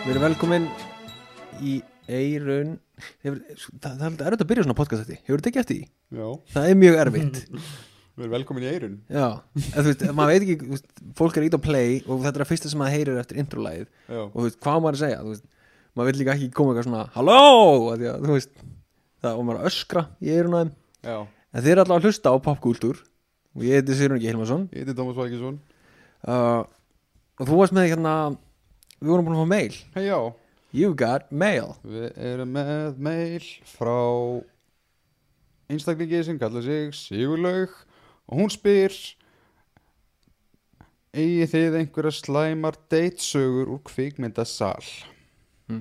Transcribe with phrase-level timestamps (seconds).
[0.00, 0.66] Við erum velkomin
[1.60, 1.74] í
[2.10, 2.72] Eirun
[3.24, 3.38] Hefur,
[3.80, 5.86] það, það er alltaf erfitt að byrja svona podcast þetta Hefur þetta ekki eftir því?
[6.20, 7.38] Já, Það er mjög erfitt.
[8.20, 9.26] Við erum velkomin í eirun Já,
[9.60, 10.88] en þú veist, maður veit ekki veist,
[11.20, 13.86] Fólk er ít á play og þetta er að fyrsta sem maður heyrir eftir introlægið
[13.86, 15.20] Já, og þú veist, hvað maður að segja?
[15.28, 15.46] Veist,
[15.96, 17.38] maður vil líka ekki koma eitthvað svona Halló,
[18.00, 20.74] því þú veist það, og maður að öskra í eirun á þeim.
[21.10, 21.16] Já,
[21.54, 23.00] en þeir eru alltaf að hlusta á popkultúr.
[23.58, 24.66] Og ég heiti Sigrun Ekki Hilmarsson.
[24.72, 25.56] Ég heiti Tómas Vækisson
[26.30, 26.60] uh,
[27.40, 28.12] og þú varst með hérna
[29.00, 30.18] við vorum búin að fá mail Hei já,
[30.72, 33.96] You got mail við erum með mail frá
[35.70, 37.72] einstaklingi sem kallar sig Sigurlaug
[38.30, 38.94] og hún spyr
[41.10, 44.84] Egið þið einhverja slæmar deitsögur úr kvikmyndasal?
[45.66, 45.80] Mm.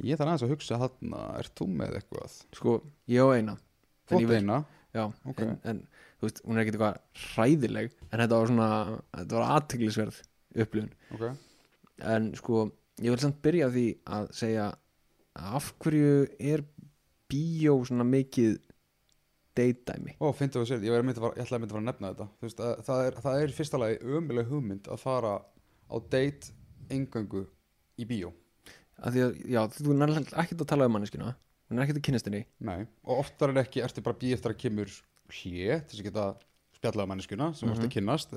[0.00, 2.38] Ég þarf aðeins að hugsa þarna, ert þú með eitthvað?
[2.56, 2.78] sko,
[3.12, 3.56] ég á eina
[4.08, 4.62] Fótt vil- eina?
[4.96, 5.42] Já, Ok.
[5.44, 5.82] en, en
[6.16, 7.00] þú veist, hún er ekkert eitthvað
[7.34, 8.68] hræðileg en þetta var svona,
[9.12, 10.22] þetta var aðteglisverð
[10.56, 11.26] upplifun, Ok,
[12.04, 12.66] en sko
[13.02, 14.66] ég vil samt byrja því að segja
[15.36, 16.64] af hverju er
[17.28, 18.58] bíó svona mikið
[19.56, 22.10] deitdæmi Ó, fyndi að sér, ég, að ég ætlaði að myndi að fara að nefna
[22.12, 22.26] þetta.
[22.36, 25.32] Þú veist, að, það, er, það er fyrsta lagi ömuleg hugmynd að fara
[25.88, 26.52] á date
[26.92, 27.46] engöngu
[27.96, 28.32] í bíó.
[29.00, 31.34] Því að, já, þú er ekkert að tala um manneskina
[31.66, 32.42] hún er ekkert að kynast henni.
[32.62, 34.92] Nei, og oftar en ekki ertu bara að bíða eftir að kemur
[35.88, 36.26] til þess að geta
[36.76, 37.80] spjallað á manneskuna sem mm Mhm.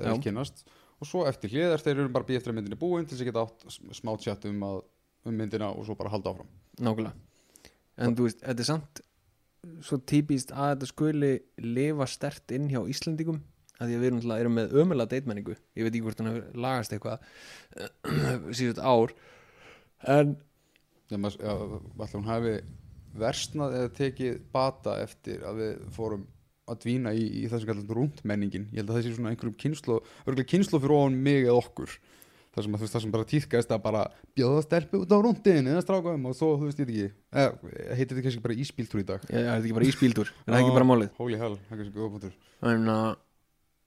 [0.00, 0.64] að ekki kynnast
[1.00, 3.16] og svo eftir hlið er þeir eru bara bíða eftir að myndin er búin til
[3.16, 4.80] þess að geta átt smá tjatt um, að,
[5.26, 6.50] um myndina og svo bara halda áfram.
[6.80, 7.70] Nákvæmlega.
[8.00, 9.00] En þú veist, þetta er samt
[9.84, 13.40] svo típist að þetta skuli lifa stert inn hjá Íslandingum
[13.80, 15.56] að því að við erum, erum með ömulega deitmenningu.
[15.76, 17.24] Ég veit ekki hvort hann hefur lagast eitthvað
[18.58, 19.14] síðust ár.
[20.04, 20.36] En
[21.08, 21.54] Þegar maður, já,
[22.04, 22.52] ætla hún hafi
[23.20, 26.26] versnað eða tekið bata eftir að við fórum
[26.70, 30.00] að dvína í, í þessum kallar rúndmenningin ég held að það sé svona einhverjum kynslo
[30.24, 31.96] örgulega kynslo fyrir ofan mig eða okkur.
[32.50, 34.00] Það sem, að, veist, það sem bara týðkast að bara
[34.34, 37.90] bjóða stelpu út á rúndin eða strákaum og svo, þú veist, ég veit ekki eh,
[37.94, 39.26] heitir þetta kannski bara íspíltúr í dag?
[39.30, 41.12] Ég, ég er ekki bara íspíldur en það er ekki bara málið.
[41.20, 42.34] holy hell, það er kannski góða punktur.
[42.72, 43.12] En uh,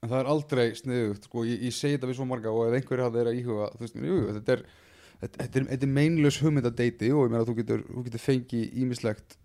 [0.04, 2.78] en það er aldrei sniðugt, sko, ég, ég segi þetta við svo marga og ef
[2.80, 4.64] einhverju hafði að íhuga þú veist, jú, þetta er
[5.22, 7.86] þetta, þetta er, þetta er meinlaus hugmynd að deiti og ég meina að þú getur,
[7.88, 9.38] þú getur fengið ímislegt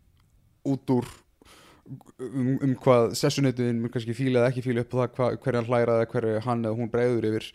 [0.68, 1.10] út úr
[2.24, 5.68] um, um hvað sessunetuðin mun kannski fíla eða ekki fíla upp á það hverja hann
[5.68, 7.50] hlæra eða hverju hann eða hún breiður yfir.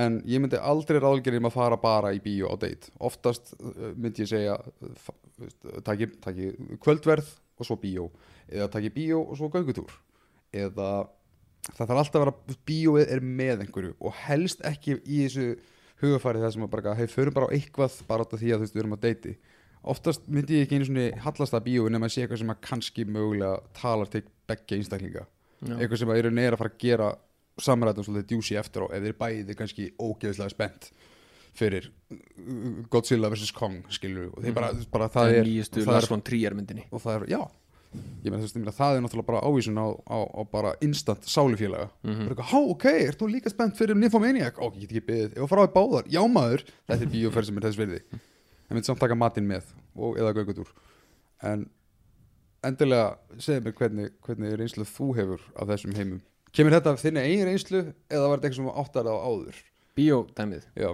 [0.00, 4.22] En ég myndi aldrei ráðgerðum að fara bara í bíó á deit oftast uh, myndi
[4.22, 4.58] ég segja
[5.86, 6.52] taki, taki
[6.82, 8.06] kvöldverð og svo bíó.
[8.50, 9.90] Eða taki bíó og svo göngutúr.
[10.54, 11.08] Eða
[11.74, 13.96] það þarf alltaf að vera bíóið er með einhverju.
[14.00, 15.52] Og helst ekki í þessu
[16.00, 18.76] hugafæri sem að bara, hei, förum bara á eitthvað bara af því að þú veist,
[18.76, 19.34] við erum að deiti
[19.84, 22.60] oftast myndi ég ekki einu svona hallast að bíóið nema að sé eitthvað sem að
[22.66, 25.26] kannski mögulega talar til beggja einstaklinga.
[25.60, 27.08] Já, eitthvað sem að eru neira að fara að gera
[27.60, 30.90] samræðum svolítið djúsi eftir á ef þeir bæði kannski ógeðslega spennt
[31.60, 33.50] fyrir uh, Godzilla vs.
[33.56, 36.86] Kong skilur og þeir bara, bara það er það er- Lars von Trier myndinni.
[36.90, 37.40] og það er, já.
[38.22, 41.24] Ég meina, þú veist, meina, það er náttúrulega bara ávísun á, á, á bara instant
[41.26, 41.88] sálufélaga.
[42.06, 42.28] Mhm.
[42.28, 44.60] bara eitthvað, há, ok, ert þú líka spennt fyrir Nymphomaniac?
[44.62, 47.10] ok, ég get ekki beðið, ef þú fara á því báðar já maður, þetta er
[47.16, 48.00] bíóferð sem er þess verði
[48.70, 50.70] en myndi samt taka matinn með og, eða göngutúr.
[51.42, 51.66] En
[52.66, 56.22] endilega, segðu mér hvernig, hvernig reynslu þú hefur af þessum heimum.
[56.54, 59.60] Kemur þetta af þinni eigin reynslu eða var þetta eitthvað sem áttar á áður?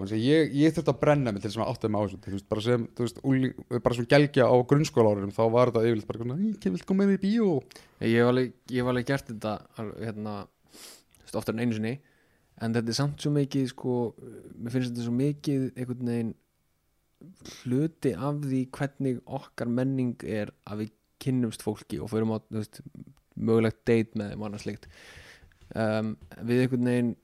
[0.09, 2.41] Sé, ég, ég þurfti að brenna mig til þess að átta mig á þessu.
[2.51, 6.23] Bara sem, þú veist, úling, bara sem gelgja á grunnskólaárinum þá var þetta yfirleitt bara
[6.23, 7.51] svona, ég vil koma með í bíó?
[8.01, 9.53] Ég hef alveg, ég alveg gert þetta
[10.01, 10.35] hérna,
[11.29, 11.95] oftar en einu sinni.
[12.57, 13.97] En þetta er samt svo mikið sko,
[14.57, 16.35] mér finnst þetta svo mikið einhvern veginn
[17.63, 22.83] hluti af því hvernig okkar menning er að við kynnumst fólki og förum á veist,
[23.37, 24.89] mögulegt date með þeim og annað slikt
[25.73, 26.13] um,
[26.45, 27.15] við einhvern veginn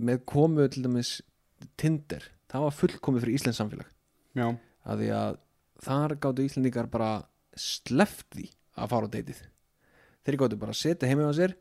[0.00, 1.18] með komu til dæmis
[1.80, 3.88] Tinder, það var fullkomið fyrir Íslands samfélag.
[4.32, 4.46] Já,
[4.88, 5.34] að því að
[5.84, 7.10] þar gáttu Íslandingar bara
[7.58, 8.46] sleft því
[8.80, 9.42] að fara á deytið
[10.24, 11.54] þeir gáttu bara að setja heimið á sér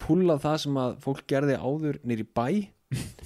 [0.00, 2.46] púla það sem að fólk gerði áður nýri bæ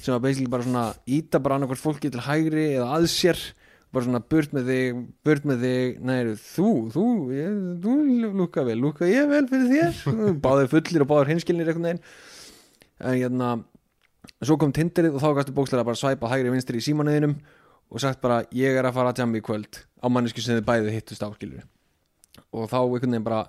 [0.02, 3.40] sem að basically bara svona íta bara annarkvært fólki til hægri eða að sér
[3.94, 6.00] bara svona burt með þig, burt með þig.
[6.04, 6.18] Nei,
[6.52, 7.04] þú, þú,
[7.34, 7.98] ég, þú
[8.40, 10.16] lúka vel, lúka ég vel fyrir þér.
[10.44, 12.02] Báðir fullir og báðir hinskilnir einhvern veginn.
[13.04, 13.54] En hérna
[14.44, 17.36] svo kom Tinderið og þá gæstu bókslega bara svæpa hægri vinstri í símanuðinum
[17.90, 20.66] og sagt bara ég er að fara að jamma í kvöld á mannesku sem þið
[20.68, 21.64] bæðið hittust á skilur
[22.54, 23.42] og þá einhvern veginn bara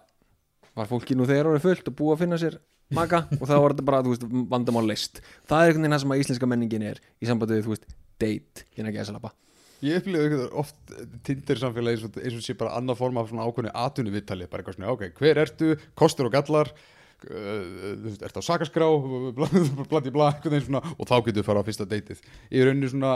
[0.75, 2.59] var fólki nú þegar orðið fullt og búið að finna sér
[2.95, 6.03] maka og þá var þetta bara, þú veist, vandamál list það er einhvern veginn það
[6.03, 7.89] sem að íslenska menningin er í sambandi við, þú veist,
[8.21, 9.33] date gæðsalapa
[9.83, 10.94] ég upplýði eitthvað oft
[11.27, 14.63] Tinder samfélagi eins og, eins sé bara annað form af svona ákveðni atvinni viðtali bara
[14.63, 16.72] eitthvað svona, ok, hver ertu, kostur og gallar?
[17.25, 18.88] Uh, þú veist, ertu á sakaskrá
[19.89, 22.19] blandi blá, einhvern veginn svona og þá getur við fara á fyrsta deytið
[22.51, 23.13] í rauninu svona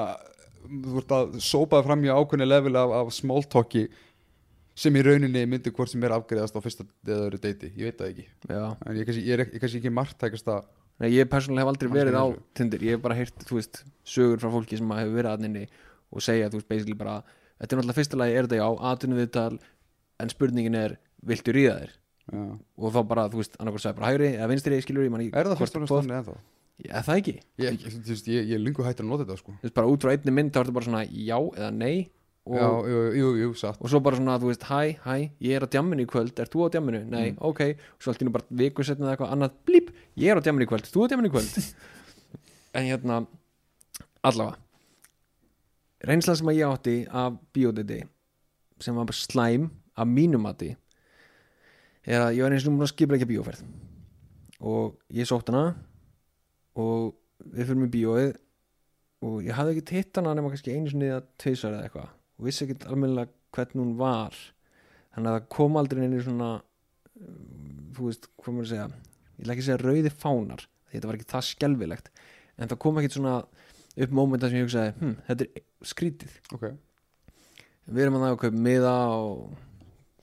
[0.69, 3.87] þú ert að sópaða fram í ákveðni level af, af small talki
[4.79, 7.99] sem í rauninni myndi hvort sem er afgriðast á fyrsta eða öðru deiti, ég veit
[7.99, 8.25] það ekki.
[8.47, 8.63] Já.
[8.87, 10.67] En ég er kannski, ég er, ég kannski ekki margtækast að
[10.99, 12.25] Nei, ég persónulega hef aldrei verið á.
[12.59, 12.81] Tinder.
[12.83, 15.61] Ég hef bara heyrt, þú veist, sögur frá fólki sem hefur verið að inni
[16.11, 17.19] og segja, þú veist, basically bara
[17.59, 19.57] Þetta er náttúrulega fyrsta lagi, er þetta já, atvinnum viðtal
[20.23, 20.93] en spurningin er,
[21.27, 21.89] viltu ríða þér?
[22.29, 22.43] já.
[22.79, 25.49] og þá bara, þú veist, annarkvæmst sagði bara hægri eða vinstri, skilur ég manni er
[25.49, 26.35] það fyrst og þannig ennþá?
[26.79, 29.51] Já, það ekki, Ég, ég, veist, ég, ég er lungu hættur að nota þetta sko
[29.57, 31.95] þú veist, bara út frá einni mynd þá ertu bara svona já eða nei
[32.47, 35.17] og, já, jú, jú, jú, satt og svo bara svona, þú veist, hæ, hæ
[35.49, 37.01] ég er á djamminu í kvöld, er þú á djamminu?
[37.11, 37.41] Nei, Mm.
[37.51, 40.39] ok, og svo allt í nú bara viku setna eða eitthvað annað, blíp, ég er
[40.39, 41.51] á djamminu í kvöld þú á djamminu í kvöld
[42.79, 43.19] en hérna,
[44.23, 44.55] allavega
[46.07, 47.99] reynslan sem að ég átti af bioditi
[48.79, 49.69] sem var slæm
[49.99, 50.73] af mínum mati
[52.07, 53.65] er að ég var eins og múin að skipla ekki bíóferð.
[54.59, 55.75] Og ég sótt hana
[56.79, 57.11] og
[57.43, 58.31] við fyrir með bíóið
[59.27, 62.15] og ég hafði ekki hitt hana nema kannski einu sinni eða tveisar eða eitthvað.
[62.39, 64.39] Og vissi ekki almennilega hvernig hún var.
[65.13, 66.49] Þannig að það kom aldrei neina svona
[67.19, 68.89] um, þú veist, hvað maður að segja
[69.39, 72.11] ég ætla ekki að segja rauði fánar þetta var ekki það skelfilegt
[72.59, 73.35] en það kom ekkit svona
[73.99, 76.69] upp mómenta sem ég hugsaði hm, þetta er skrítið ok,
[77.89, 79.57] við erum að það að kaupa miða og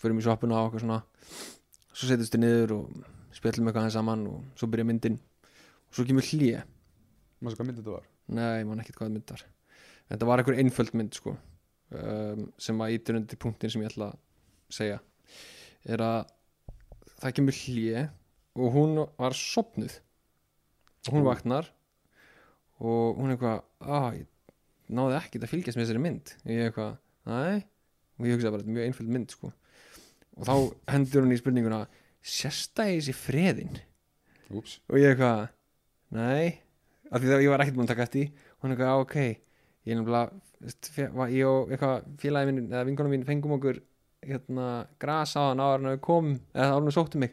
[0.01, 1.01] förum í sjoppuna og okkur svona.
[1.97, 5.19] Svo setjumst við niður og spjallum eitthvað aðeins saman og svo byrja myndin.
[5.89, 6.63] Og svo kemur hlýja
[7.41, 8.09] maður hvað myndið þetta var?
[8.37, 9.45] Nei, man ekkert hvað mynd var.
[10.07, 13.93] En þetta var einhver einföld mynd sko um, sem að ítur undir punktin sem ég
[13.93, 15.01] ætla að segja.
[15.87, 16.19] Er að
[17.17, 18.07] það kemur hlýja
[18.57, 19.99] og hún var sopnuð
[21.07, 21.71] og hún vaknar
[22.81, 23.63] og hún er eitthvað
[23.97, 24.27] að ég
[24.97, 26.33] náði ekkert að fylgjast með þessari mynd.
[26.47, 26.93] Ég er eitthvað,
[27.27, 27.41] næ
[28.17, 29.53] og ég hugsaði bara, þetta er mjög einföld mynd sko.
[30.37, 30.55] Og þá
[30.93, 31.81] hendur hún í spurninguna
[32.27, 33.81] sérstæðis í freðin?
[34.57, 35.49] Úps, og ég eitthvað
[36.17, 36.61] nei,
[37.11, 39.17] af því það ég var ekkert búin að taka eftir og hún eitthvað, "á, ok.
[39.87, 43.81] Ég er var- ég og eitthvað félagi minn, eða vinkonum mín fengum okkur
[44.25, 47.33] hérna, gras á hann áður en við komum, eða áður en við sóttum mig.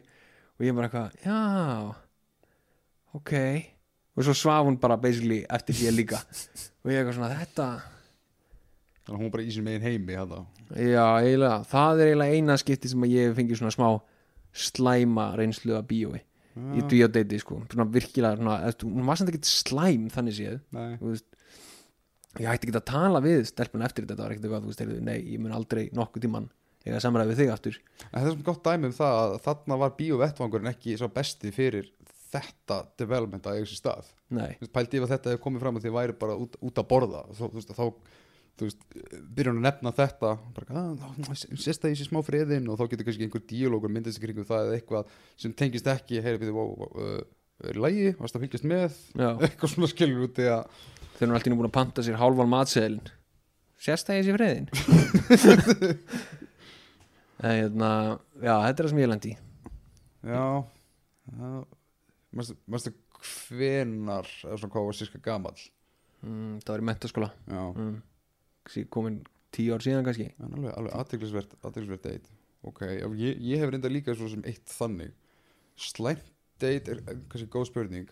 [0.58, 1.94] Og ég bara eitthvað, já
[3.14, 3.73] ok
[4.14, 6.20] og svo svaf hún bara basically eftir því líka.
[6.84, 7.68] Og ég eitthvað svona, þetta
[9.04, 10.42] þannig að hún bara í sín megin heimi þetta
[10.80, 13.88] já, eiginlega, það er eiginlega eina skipti sem að ég fengi svona smá
[14.54, 16.22] slæma reynslu af bíói.
[16.54, 20.60] Í Já, bíódeiti sko, svona virkilega svona, eftir, hún var samt ekkert slæm þannig séð.
[21.00, 21.26] Veist,
[22.38, 25.02] ég hætti ekki að tala við stelpun eftir þetta, það var ekkert eitthvað þú veist,
[25.08, 26.46] nei, ég mun aldrei nokkuð tíman
[26.84, 27.80] eiga samræði við þig aftur.
[28.04, 31.52] En það er svona gott dæmi um það að þarna var bíóvettvangurinn ekki svo besti
[31.56, 31.90] fyrir
[32.34, 34.12] þetta development að eiga sér stað.
[34.74, 37.24] Pældi ef að þetta hefur komið fram að þið væri bara út, út að borða.
[37.30, 37.86] Þá, þú veist, þá
[38.54, 38.84] þú veist,
[39.48, 43.08] hún að nefna þetta bara, að, sést það í sér smá friðin og þá getur
[43.08, 47.18] kannski einhver díalógur myndist kringum það eða eitthvað sem tengist ekki heyri við uh,
[47.64, 49.00] er í lægi, varst að fylgjast með?
[49.18, 50.78] Já, eitthvað svona skilur út að
[51.16, 53.12] þeir eru alltaf búin að panta sér hálfan matseðlin
[53.84, 54.68] sérst það í þessi friðin
[57.44, 57.90] en hérna
[58.38, 59.38] já, þetta er það sem ég lendi í.
[60.30, 60.44] já,
[61.34, 61.50] já
[62.34, 62.94] mannstu
[63.24, 65.60] hvenar eða svona hvað var sérska gamall?
[66.24, 67.94] Mm, það var í mentaskóla mm,
[68.92, 69.20] komin
[69.54, 70.30] tíu ár síðan kannski.
[70.40, 72.34] En alveg, alveg aðteglisvert aðteglisvert date.
[72.64, 72.82] Ok,
[73.20, 75.12] ég, ég hef reynda líka svo sem eitt þannig.
[75.78, 76.30] Slæmt
[76.62, 78.10] date er er kannski góð spurning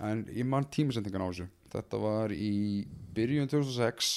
[0.00, 1.48] en ég man tímasendingan á þessu.
[1.70, 4.10] Þetta var í byrjun 2006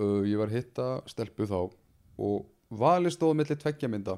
[0.00, 1.58] uh, ég var hitta stelpu þá
[2.16, 4.16] og valið stóð milli tveggja mynda.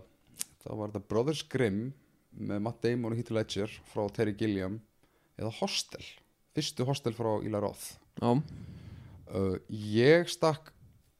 [0.62, 1.88] Það var þetta Brothers Grimm
[2.38, 4.78] með Matt Damon og Heath Ledger frá Terry Gilliam
[5.38, 6.04] eða Hostel
[6.58, 7.96] fyrstu Hostel frá Roth.
[8.18, 10.72] Já, uh, ég stakk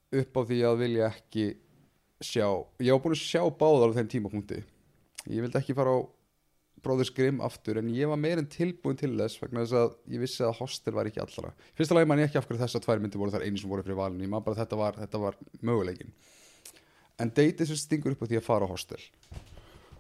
[0.09, 1.49] upp á því að vilja ekki
[2.19, 2.49] sjá,
[2.83, 4.63] ég var búin að sjá báðar á þeim tímapunkti.
[5.29, 5.99] Ég vildi ekki fara á
[6.83, 10.45] Bróður Grimm aftur en ég var meirinn tilbúin til þess vegna þess að ég vissi
[10.47, 11.51] að hostel var ekki allra.
[11.79, 13.83] Fyrsta lagi man ég ekki af hverju þessar tvær myndir voru þar einu sem voru
[13.83, 16.15] fyrir valinu, ég man bara að þetta var, þetta var möguleikin
[17.19, 19.01] en deytið sem stingur upp á því að fara á hostel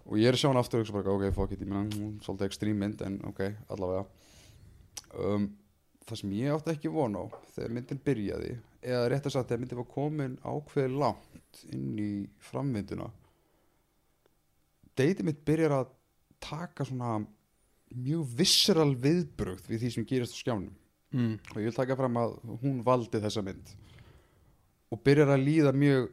[0.09, 2.49] og ég er að sjá hann aftur og bara ok, fuck it, ég meina, svolítið
[2.49, 4.05] ekstrím mynd en ok, allavega.
[5.19, 5.50] Um,
[6.09, 7.25] það sem ég átti ekki von á
[7.55, 8.53] þegar myndin byrjaði
[8.88, 12.12] eða rétt að sagt þegar myndin var komin ákveði langt inn í
[12.49, 13.09] framvinduna
[14.99, 15.93] deytið mitt byrjar að
[16.43, 17.19] taka svona
[17.95, 20.75] mjög visceral viðbrögð við því sem gerist á skjánum.
[21.17, 23.71] Mm, og ég vil taka fram að hún valdi þessa mynd
[24.93, 26.11] og byrjar að líða mjög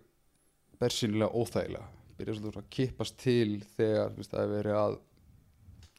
[0.80, 4.98] bersinlega óþægilega byrjar svolítið að kippast til þegar það er verið að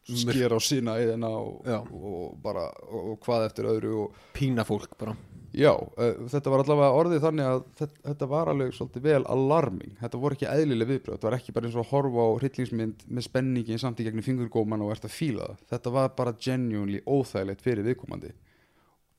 [0.07, 5.17] skera á sína eðina og, og bara og, hvað eftir öðru og pína fólk bara.
[5.57, 9.95] Já, uh, þetta var allavega orðið þannig að þetta, þetta var alveg svolítið vel alarming,
[10.03, 13.07] þetta voru ekki eðlileg viðbröð þetta var ekki bara eins og að horfa á hryllingsmynd
[13.09, 17.01] með spenningi samt í gegnum fingurgóman og ert að fíla það, þetta var bara genuinely
[17.09, 18.35] óþægilegt fyrir viðkomandi.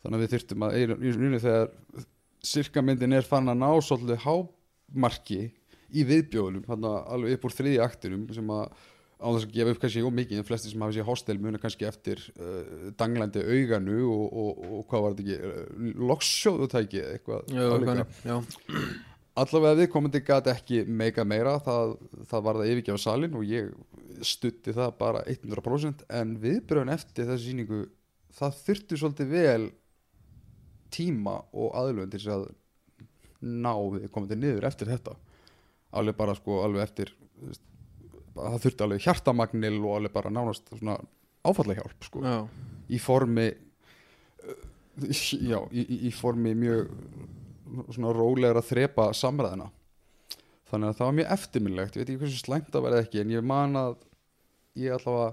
[0.03, 2.05] Þannig að við þurftum að í rauninu þegar
[2.45, 5.41] sirka myndin er fann að ná svolítið hámarki
[5.95, 8.69] í viðbjóðunum þarna alveg upp úr þriði aktinum sem að
[9.17, 11.87] á þess að gefa upp kannski ómikið en flesti sem hafa sér hostel muna kannski
[11.89, 17.49] eftir uh, danglandi auganu og, og, og hvað var þetta ekki uh, lokssjóðutæki eitthvað
[18.27, 18.37] já,
[19.41, 21.95] allavega viðkomandi gat ekki meika meira það,
[22.29, 23.73] það var það yfirgefa salin og ég
[24.25, 27.83] stutti það bara 100% en viðbröðun eftir þessu sýningu
[28.37, 29.69] það þurfti svolítið vel
[30.93, 32.47] tíma og aðlöfun til þess að
[33.47, 35.17] ná viðkomandi niður eftir þetta
[35.95, 37.61] alveg bara sko alveg eftir veist,
[38.35, 40.97] það þurfti alveg hjartamagnil og alveg bara nánast svona
[41.47, 42.37] áfallahjálp sko já,
[42.91, 43.47] í formi
[45.47, 46.89] já, í, í- formi mjög
[47.93, 49.69] svona rólegra þrepa samræðina
[50.67, 51.95] þannig að það var mjög eftirminnlegt.
[51.95, 53.93] Ég veit ekki hversu slæmt það verði ekki en ég man að
[54.81, 55.29] ég allavega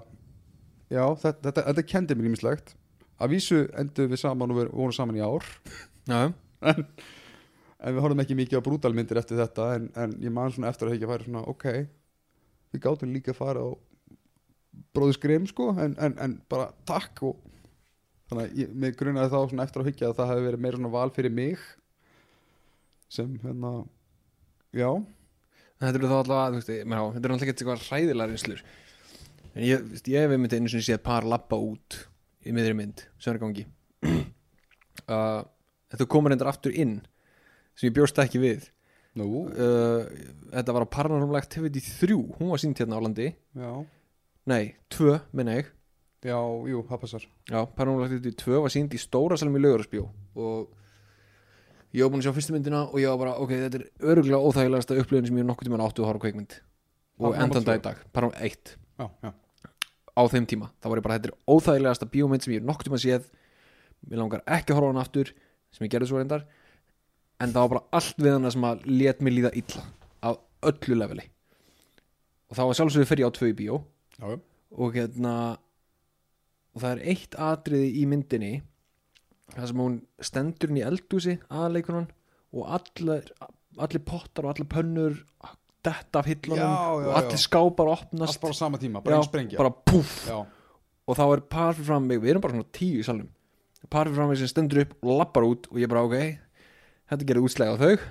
[0.95, 2.71] já, þetta, þetta, þetta kendi mér ímislegt
[3.19, 5.47] að vísu endur við saman og við vorum saman í ár.
[6.07, 6.21] Já,
[6.71, 6.85] en,
[7.85, 10.89] en við horfum ekki mikið á brútalmyndir eftir þetta en, en ég man svona eftir
[10.89, 11.65] að ekki að færa svona ok,
[12.73, 13.69] við gátum líka að fara á
[14.95, 17.37] bróðis grim sko en, en, en bara takk og
[18.29, 20.79] þannig að ég, mig grunaði þá svona eftir að hyggja að það hefði verið meira
[20.79, 21.67] svona val fyrir mig
[23.15, 23.71] sem hérna
[24.75, 24.89] já,
[25.79, 28.63] þetta eru þá ég- já, þetta eru alltaf ekki eitthvað hræðilega reynslur.
[29.55, 31.99] En ég, ég hef einmitt einu sinni séð par lappa út
[32.43, 33.67] í miðri mynd sem er í gangi.
[35.05, 35.43] Uh,
[35.91, 36.95] þetta komur reyndar aftur inn
[37.75, 38.69] sem ég bjóst ekki við.
[39.15, 39.45] Nú.
[39.47, 40.03] Uh,
[40.51, 43.29] þetta var á Paranormal Activity 3 hún var sínt hérna á landi.
[43.55, 43.71] Já,
[44.51, 45.69] nei, 2 minna ég.
[46.25, 47.27] Já, jú, það passar.
[47.47, 50.73] Já, Paranormal Activity 2 var sínt í stóra salum í Laugarasbjó og
[51.95, 54.41] ég var búin að sjá fyrstu myndina og ég var bara, ok, þetta er öruglega
[54.43, 56.57] óþægilegasta upplifin sem ég nokkuð tímann áttu að horfa kveikmynd
[57.23, 57.79] og endan dag 2.
[57.79, 59.31] í dag, Paranormal 1 já, já,
[60.15, 62.89] á þeim tíma, það var ég bara, þetta er óþægilegasta bíómynd sem ég er nokkuð
[62.89, 63.31] tíma séð.
[64.05, 65.31] Mér langar ekki að horfa hann aftur
[65.71, 66.43] sem ég gerði svo reyndar
[67.41, 69.83] en það var bara allt við hana sem að let mér líða illa
[70.23, 70.29] á
[70.71, 71.25] öllu leveli.
[72.49, 73.81] Og það var sjálfsögur fyrir á tvö í bíó.
[74.15, 74.39] Já,
[74.75, 75.35] og hérna
[76.75, 78.53] og það er eitt atriði í myndinni
[79.53, 82.07] það sem hún stendur inn í eldúsi aðaleikunan
[82.55, 83.29] og allir,
[83.79, 85.17] allir pottar og allir pönnur
[85.85, 89.59] detta af hillunum og allir skápar allt opnast bara á sama tíma, bara einn sprengja
[89.61, 90.25] bara púff.
[90.27, 90.41] Já,
[91.05, 93.29] og þá er par fyrir fram mig, við erum bara svona tíu í salnum.
[93.85, 96.17] Par fyrir fram mig sem stendur upp og lappar út og ég bara ok,
[97.11, 98.07] þetta gerði útslega á þau.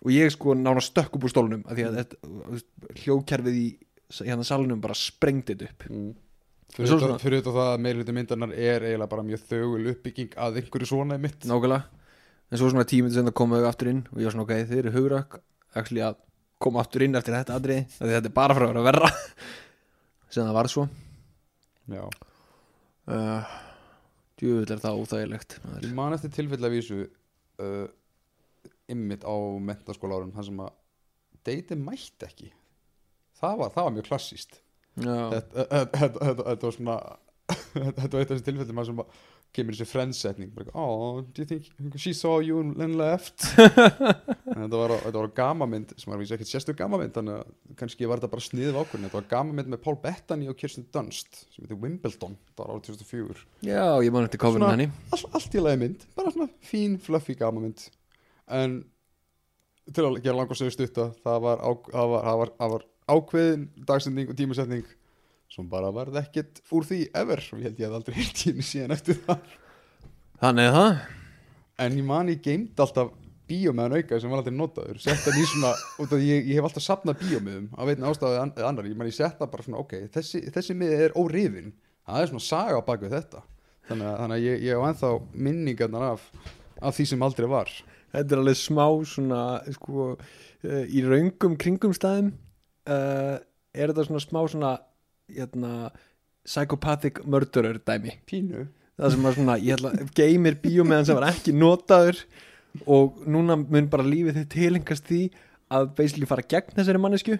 [0.00, 2.68] Og ég sko nána stökk upp úr stólnum af því að þetta, þú veist,
[3.02, 3.68] hljóðkerfið í
[4.24, 5.86] hérna salnum bara sprengdi þetta upp.
[5.90, 6.10] Mm.
[6.70, 10.60] Fyrir, þetta, fyrir þetta það að meirhluti myndarnar er eiginlega bara mjög þögul uppbygging að
[10.60, 12.00] einhverju svona er mitt nákvæmlega.
[12.50, 14.80] En svo svona tímið sem það komu aftur inn og ég var svona ok, þið
[14.80, 15.36] eru hugrak
[15.78, 16.18] actually að
[16.62, 19.10] koma aftur inn eftir þetta af því þetta er bara frá að vera verra.
[20.32, 20.86] Sem það varð svo.
[21.90, 22.02] Já.
[23.10, 23.54] uh,
[24.38, 25.56] djúvill er það óþægilegt
[25.96, 26.18] maður.
[26.18, 27.86] Eftir tilfell af vísu uh,
[28.92, 29.34] ymmit á
[29.70, 30.74] mentaskóla árun þar sem að
[31.46, 32.50] deiti mætti ekki.
[33.40, 34.60] Það var, það var mjög klassíst
[35.00, 36.96] þetta, þetta, þetta, þetta, þetta var svona
[37.74, 39.20] þetta var eitt af þessi tilfellum sem að
[39.50, 43.42] kemur þessi friendsetning bara, oh, do you think she saw you and left?
[44.60, 48.06] Þetta var, þetta var á gamamynd sem var vísa ekkert sérstök gamamynd þannig að kannski
[48.06, 51.64] var þetta bara sniðið ákvörðin þetta var gamamynd með Paul Bettany og Kirsten Dunst sem
[51.64, 54.88] heitir Wimbledon, það var árið 2004 já, ég man eftir kofurinn henni.
[55.14, 57.86] all, allt í lagi mynd, bara svona fín, fluffy gamamynd
[58.50, 58.80] en
[59.90, 62.88] til að gera langar sögur stutta það var, á, það var, það var, það var
[63.10, 64.90] ákveðin dagsending og tímasetning
[65.50, 68.66] sem bara varð ekkert úr því ever og ég held ég hef aldrei í henni
[68.66, 69.56] síðan eftir það.
[70.40, 71.00] Þannig það.
[71.80, 73.10] En ég man ég geimt alltaf
[73.50, 75.00] bíómiðan auka sem var aldrei notaður.
[75.02, 78.06] Sett hann í svona, út af því ég, ég hef alltaf sapnað bíómiðum á veitin
[78.06, 81.74] ástæðu an, annar ég ég sett það bara svona, ok, þessi, þessi miði er órifin,
[82.06, 83.42] það er svona saga á baku þetta.
[83.90, 85.12] Þannig að, þannig að ég, ég á ennþá
[85.48, 86.28] minningarnar af,
[86.78, 87.74] af því sem aldrei var
[88.14, 89.40] þetta er alveg smá svona
[89.76, 92.32] sko, uh, í raungum kringum staðum
[92.90, 93.36] uh,
[93.74, 94.72] er þetta svona smá svona
[95.30, 95.90] hérna,
[96.44, 98.16] psychopathic murderer dæmi.
[98.26, 98.66] Pínu.
[99.00, 102.18] Það sem var svona, ég ætla geymir bíómiðan sem var ekki notaður
[102.90, 105.22] og núna mun bara lífið þið tilengast því
[105.72, 107.38] að basically fara gegn þessari mannesku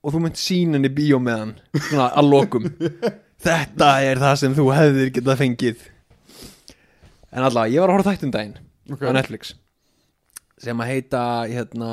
[0.00, 2.66] og þú mun sína henni bíómiðan svona að lokum.
[3.40, 5.84] Þetta er það sem þú hefðir getað fengið.
[7.30, 8.56] En allavega, ég var að horfa þættum daginn
[8.90, 9.04] Ok.
[9.06, 9.52] á Netflix
[10.60, 11.90] sem að heita hérna,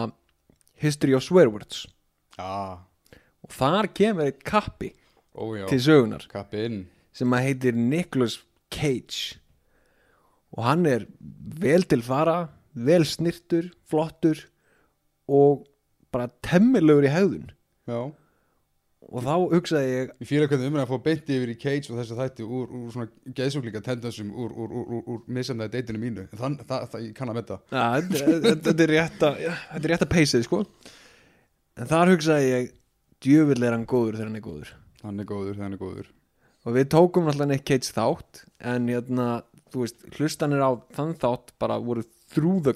[0.78, 1.86] History of Swear Words.
[2.38, 2.84] Já,
[3.42, 4.92] og þar kemur eitt kappi
[5.34, 6.84] ójá, til sögunar kappi inn.
[7.16, 8.36] Sem að heitir Nicolas
[8.74, 9.40] Cage.
[10.54, 11.08] Og hann er
[11.58, 14.44] vel til fara vel snirtur, flottur
[15.28, 15.66] og
[16.14, 17.50] bara temmilegur í hegðun.
[17.90, 18.12] Já,
[19.08, 22.18] og þá hugsaði ég Ég fýla hvernig umræðan fór beinti yfir í Cage og þessu
[22.18, 26.26] þætti úr, úr svona geðsúklíka tendensum úr, úr, úr, úr, úr misamlega deitinu mínu.
[26.34, 30.14] Þann, það, það, ég kann að metta þetta, er rétt að þetta er rétt að
[30.16, 30.62] peysið sko.
[31.78, 32.72] En þar hugsaði ég
[33.24, 34.74] djöfull er hann góður þegar hann er góður.
[35.04, 36.10] Hann er góður, hann er góður.
[36.68, 39.28] Og við tókum alltaf Nick Cage þátt en hérna,
[39.72, 42.76] þú veist, hlustanir á þann þátt bara voru through the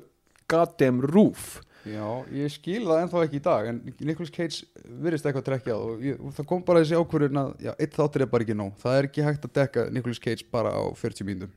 [0.52, 4.68] goddamn roof Já, ég skil það ennþá ekki í dag en Nicolas Cage
[5.02, 8.30] virðist eitthvað trekkjað og, ég, það kom bara þessi ákvörðun að já, eitt þáttur er
[8.34, 8.76] bara ekki nóg.
[8.84, 11.56] Það er ekki hægt að dekka Nicolas Cage bara á 40 mínútum.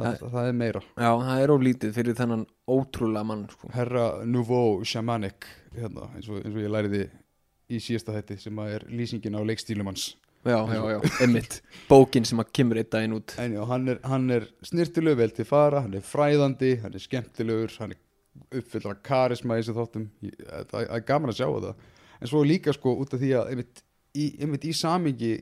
[0.00, 0.30] Það, Nei.
[0.32, 0.82] það, er meira.
[0.94, 3.72] Já, það er oflítið fyrir þennan ótrúlega mann sko.
[3.74, 7.04] Herra Nouveau Shamanic hérna, eins, og, eins og ég læriði
[7.70, 10.14] í síðasta hætti sem að er lýsingin á leikstílum hans.
[10.40, 11.58] Já, já, já, einmitt.
[11.90, 13.34] Bókin sem að kemur einn daginn út.
[13.42, 17.04] En já, hann er, hann er snirtilegu vel til fara hann er fræðandi, hann er
[17.04, 18.00] skemmtilegur hann er
[18.50, 20.06] uppfyllra karisma í þessu þáttum.
[20.26, 21.72] Ég- það það er gaman að sjá þetta.
[22.20, 23.82] En svo líka sko út af því að einmitt
[24.14, 25.32] í, einmitt í samingi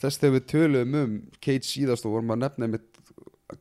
[0.00, 3.00] þess þegar við töluðum um Cage síðast og vorum að nefna einmitt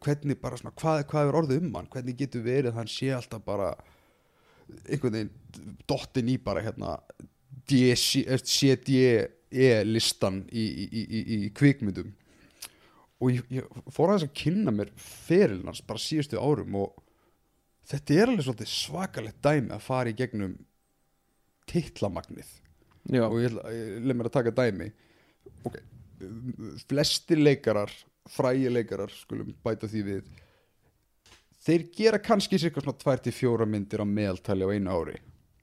[0.04, 1.88] hvernig bara svona, hvað, hvað er orðið um hann?
[1.90, 3.72] Hvernig getur verið að hann sé alltaf bara
[4.86, 7.00] einhvern veginn dottin í bara hérna
[7.70, 12.12] CDE listan í, í, í, kvikmyndum.
[13.20, 16.94] Og ég, ég fór aðeins að kynna mér ferilnars bara síðustu árum og
[17.90, 20.58] þetta er alveg svolítið svakalegt dæmi að fara í gegnum
[21.70, 22.50] titlamagnið.
[23.10, 24.90] Já, og ég, ég leið mér að taka dæmi.
[25.66, 25.80] Ok,
[26.90, 27.92] flesti leikarar
[28.30, 30.28] frægi leikarar skulum bæta því við
[31.66, 35.18] þeir gera kannski cirka svona 2-4 myndir á meðaltali á einu ári.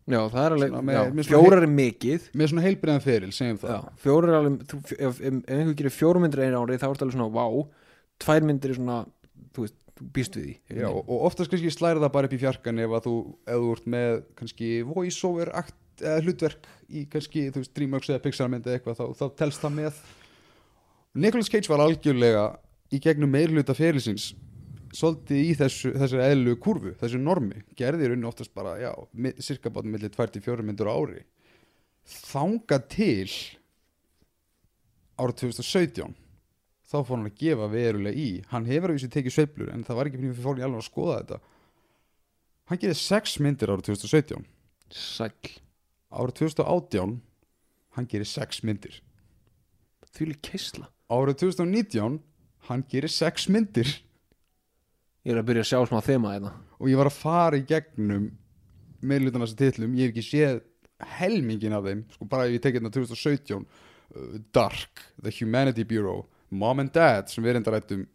[0.06, 2.26] Já, það er alveg með- já, með fjórar er mikið.
[2.33, 3.71] með svona heilbriðan feril, segjum það.
[3.75, 6.87] Já, fjórar er alveg þú, ef, ef, ef einhver gerir fjórum myndir einu ári þá
[6.87, 7.47] er það alveg svona vá.
[8.23, 8.99] Tvær myndir er svona,
[9.52, 12.41] þú veist, þú býst við því Já, og, oftast kannski slæri það bara upp í
[12.43, 15.53] fjarkan ef þú, ef þú ert með kannski voice-over
[15.97, 19.76] hlutverk í kannski, þú veist, Dreamworks eða Pixar myndi eða eitthvað, þá, þá telst það
[19.79, 20.00] með.
[21.17, 22.45] Nicolas Cage var algjörlega
[22.93, 24.35] í gegnum meirluta ferilsins
[24.97, 28.93] svolítið í þessu, þessu eðlu kurvu, þessu normi, gerði í rauninni oftast bara, já,
[29.45, 31.25] cirka bátum millir 24 myndur ári.
[32.06, 33.32] Þanga til
[35.17, 36.15] árið 2017
[36.97, 38.28] þá fór hann að gefa verulega í.
[38.50, 40.89] Hann hefur að vísu tekið sveiflur en það var ekki fyrir fólk í alveg að
[40.91, 41.41] skoða þetta.
[42.67, 44.47] Hann gerði 6 myndir árið 2017
[44.93, 45.56] sæll,
[46.11, 47.17] árið 2018
[47.97, 49.00] hann gerir 6 myndir.
[50.13, 50.91] Því lík keisla.
[51.11, 52.21] Árið 2019
[52.69, 53.91] hann gerir 6 myndir.
[55.26, 56.52] Ég er að byrja að sjá smá þema hérna.
[56.78, 58.30] Og ég var að fara í gegnum
[59.06, 60.63] meðlutan þessi titlum, ég hef ekki séð
[61.19, 66.25] helmingin af þeim, sko bara ef ég tekið þetta 2017 uh, Dark, The Humanity Bureau
[66.50, 68.06] Mom and Dad, sem við reynda rættum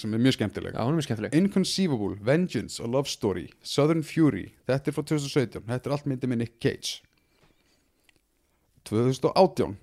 [0.00, 0.72] sem er mjög skemmtileg.
[0.72, 1.34] Já, hún er mjög skemmtileg.
[1.36, 6.32] Inconceivable, Vengeance, A Love Story Southern Fury, þetta er frá 2017 þetta er allt myndið
[6.32, 7.02] með Nick Cage.
[8.88, 9.76] 2018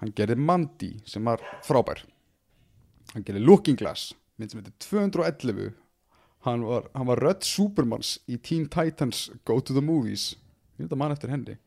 [0.00, 2.04] hann gerði Mandy sem var frábær.
[3.14, 5.72] Hann gerði Looking Glass mynd sem heitir 211
[6.46, 10.36] hann var, var rödd Supermans í Teen Titans Go to the Movies.
[10.78, 11.58] Ég veit að mann eftir henni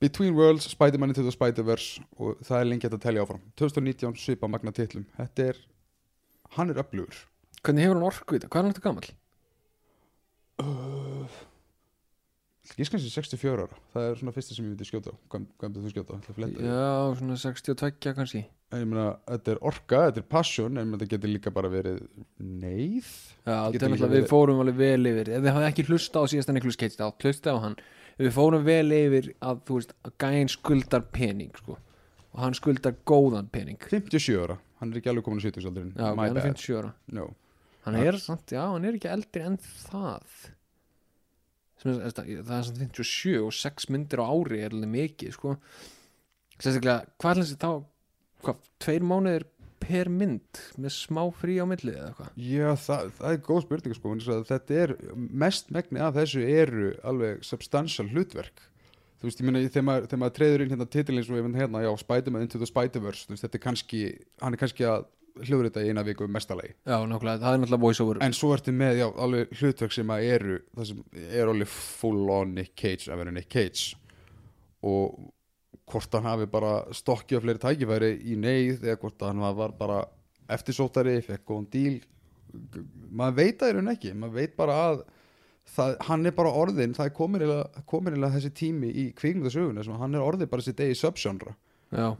[0.00, 3.40] Between Worlds, Spider-Man into the Spider-Verse og það er lengi hægt að telja áfram.
[3.58, 5.58] 2019 svipa magna titlum þetta er,
[6.54, 7.24] hann er öflugur.
[7.66, 9.08] Hvernig hefur hann orku í þetta, hvað er hann þetta gammal?
[12.78, 15.84] Ég kannski 64 ára, það er svona fyrsta sem ég myndi skjóta Hvað hvað myndir
[15.86, 16.18] þú skjóta?
[16.26, 18.42] Það er já, svona 62 kannski.
[18.68, 22.02] En ég meina, þetta er orka, þetta er passion En þetta getur líka bara verið
[22.38, 23.08] neyð.
[23.48, 25.32] Já, þetta er verið- við fórum alveg vel yfir.
[25.38, 27.76] Ef þið hafði ekki hlusta á Niklus Cage þá hlusta á hann
[28.18, 31.76] Við fórum vel yfir að, þú veist, að gæinn skuldar pening, sko
[32.34, 33.78] Og hann skuldar góðan pening.
[33.90, 36.78] 57 ára, hann er ekki alveg komin á 70 aldrin Já, ok, hann er 57
[36.78, 36.92] ára.
[37.16, 37.28] No.
[37.86, 40.40] Hann er samt, já, hann er ekki eldri en það.
[41.78, 45.54] Sem er, það er samt 57 og 6 myndir á ári er alveg mikið, sko.
[46.58, 47.70] Sérstaklega, hvað er þessi þá
[48.38, 49.44] Hvað, tveir mánuðir
[49.88, 52.32] per mynd með smá frí á milli eða eitthvað?
[52.44, 54.16] Já, það, það er góð spurning sko
[54.48, 54.96] Þetta er,
[55.44, 58.64] mest megni af þessu eru alveg substantial hlutverk.
[59.18, 61.58] Þú veist, ég meina, þegar maður, þegar maður treður inn hérna titilin svo ég finn
[61.58, 64.02] hérna, já, Spider-Man into the Spider-Verse þú veist, þetta er kannski,
[64.44, 65.08] hann er kannski að
[65.42, 68.20] hljóður þetta í eina viku mestalagi Já, nákvæmlega, það er náttúrulega voice over.
[68.22, 72.22] En svo ertu með, já, alveg hlutverk sem að eru, það sem er alveg full
[72.36, 73.98] on Nick Cage að vera Nick Cage?
[74.86, 75.18] Og
[75.92, 79.98] hvort hann hafi bara stokkið á fleiri tækifæri í neyð eða hvort hann var bara
[80.48, 81.96] eftirsóttari, fekk góðan díl.
[83.12, 84.12] Maður veit í raun ekki.
[84.16, 85.02] Maður veit bara að
[85.74, 89.84] það, hann er bara orðin, það er komin eiginlega- komin eiginlega þessi tími í kvikmyndasöguna
[89.84, 91.54] sem hann er orðin bara þessi degi subgenre.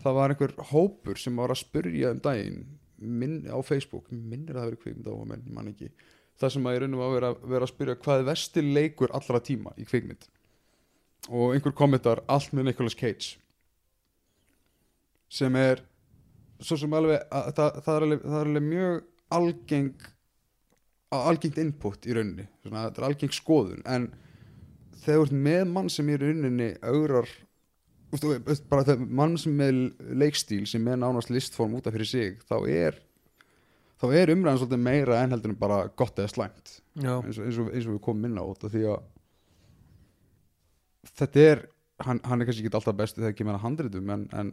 [0.02, 2.62] Það var einhver hópur sem var að spurja um daginn
[2.98, 5.90] minn, á Facebook, minnir að það verið kvikmynda á menn, ég man ekki
[6.38, 9.40] það sem að ég raunum að vera, vera að spyrja hvað er vesti leikur allra
[9.40, 10.28] tíma í kvikmynd.
[11.34, 13.36] Og einhver kommentar allt með Nicolas Cage
[15.28, 15.82] sem er
[16.64, 19.02] svo sem alveg að, það, það, er alveg, það er alveg mjög
[19.38, 20.06] algeng
[21.18, 22.48] algengt input í rauninni.
[22.62, 23.84] Svona, þetta er algeng skoðun.
[23.88, 24.08] En
[24.98, 27.30] þegar þú ert með mann sem í rauninni augrar
[28.08, 29.82] bara þegar mann sem með
[30.16, 32.96] leikstíl sem er nánast listform út af fyrir sig þá er
[34.00, 36.78] þá er umræðan svolítið meira en heldur en bara gott eða slæmt.
[36.98, 39.06] Eins og, eins og, eins og við komum inn á þetta því að
[41.18, 41.64] þetta er
[42.06, 44.52] hann, hann er kannski ekki alltaf bestu þegar kemur að handritum en, en,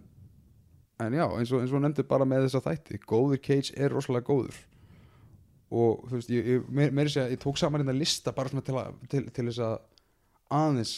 [1.03, 4.27] en já, eins og, eins og nefndi bara með þessa þætti góður Cage er rosalega
[4.29, 4.59] góður.
[5.75, 8.63] Og þú veist, ég, ég, meir, meiri segja, ég tók saman hérna lista bara svona
[8.63, 9.75] til, að, til, til þess að
[10.55, 10.93] aðeins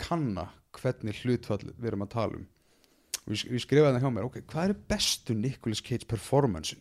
[0.00, 0.46] kanna
[0.78, 2.46] hvernig hlutfall við erum að tala um.
[3.26, 6.80] Og ég, ég skrifaði það hjá mér, ok, hvað er bestu Nicolas Cage performancein?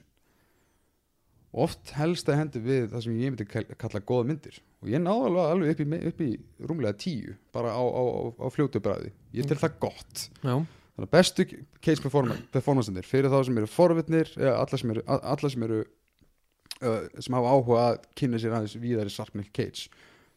[1.52, 4.62] Og oft helst að hendi við það sem ég myndi kall- kalla góða myndir.
[4.82, 6.30] Og ég náði alveg, alveg upp, í, upp í
[6.70, 10.24] rúmlega tíu bara á, á, á, á fljótu bræði ég tel það gott.
[10.46, 10.56] Já,
[10.92, 11.48] þannig að bestu
[11.82, 17.02] case performance, fyrir þá sem eru forvitnir eða alla sem eru, alla sem, eru uh,
[17.18, 19.90] sem hafa áhuga að kynna sér aðeins víðari Sarknick Cage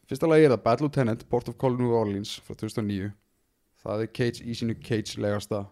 [0.09, 3.11] fyrsta lagi er það Bad Lieutenant, Port of Call New Orleans frá 2009
[3.85, 5.65] það er Cage í sínu Cage legasta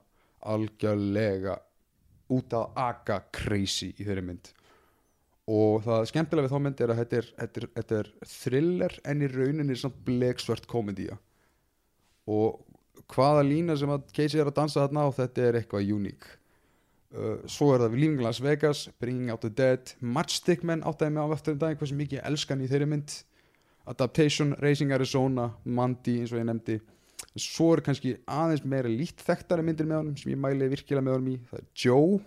[0.43, 1.57] algjörlega
[2.33, 4.51] út að aga crazy í þeirri mynd.
[5.51, 8.97] Og það skemmtilega við þá mynd er að þetta er, þetta er, þetta er thriller
[9.11, 11.17] en í rauninni samt blegsvört komedía
[12.31, 12.61] og
[13.11, 16.29] hvaða lína sem að Casey er að dansa þarna á þetta er eitthvað uník
[17.13, 21.15] uh, svo er það við Leaving Las Vegas Bringing Out the Dead Matchstick Men áttæði
[21.15, 23.15] mig á eftir um dag hversu mikið ég elskan í þeirri mynd.
[23.89, 26.77] Adaptation, Racing Arizona Mandy eins og ég nefndi.
[27.39, 31.17] Svo er kannski aðeins meira lít þekktari myndir með honum sem ég mæli virkilega með
[31.17, 31.39] honum í.
[31.49, 32.21] Það er Joe.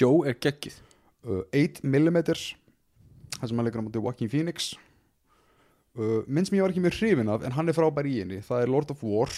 [0.00, 0.78] Joe er geggið.
[1.22, 4.72] Uh, 8mm það sem hann leikur á móti Joaquin Phoenix.
[5.92, 8.38] Uh, mynd sem ég var ekki mjög hrifin af en hann er frábær í henni,
[8.46, 9.28] það er Lord of War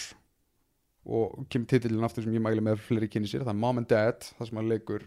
[1.05, 3.89] og kemur titillin aftur sem ég mæli með fleiri kynni sér, það er Mom and
[3.91, 5.05] Dad það sem hann leikur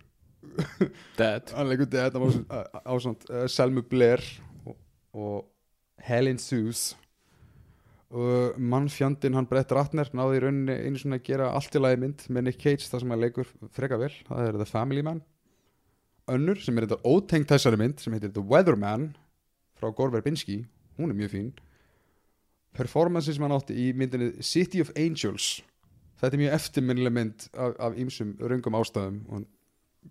[1.19, 2.17] Dead hann leikur Dad
[2.87, 4.23] ásand uh, Selmu Blair
[4.65, 4.77] og,
[5.13, 6.93] og Helen Seuss
[8.15, 12.01] uh, mannfjandinn hann Brett Ratner náði í rauninni einu svona að gera allt í lagi
[12.05, 15.25] mynd með Nick Cage það sem hann leikur freka vel það er The Family Man
[16.31, 19.11] önnur sem er þetta ótengt þessari mynd sem heitir The Weatherman
[19.81, 20.61] frá Gore Verbinski
[20.99, 21.51] hún er mjög fín
[22.79, 25.59] performance sem hann átti í myndinni City of Angels
[26.19, 29.47] þetta er mjög eftirminnileg mynd af, af ýmsum röngum ástæðum og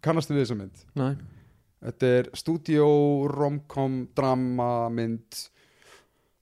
[0.04, 0.88] kannastu við þessa mynd.
[1.00, 1.12] Nei.
[1.88, 2.90] Þetta er stúdíó,
[3.30, 5.46] romcom, drama, mynd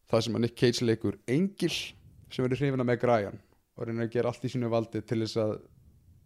[0.06, 3.39] Það sem að Nick Cage leikur Engil sem verður hrifina með græjan
[3.75, 5.56] og reynir að gera allt í sínu valdi til þess að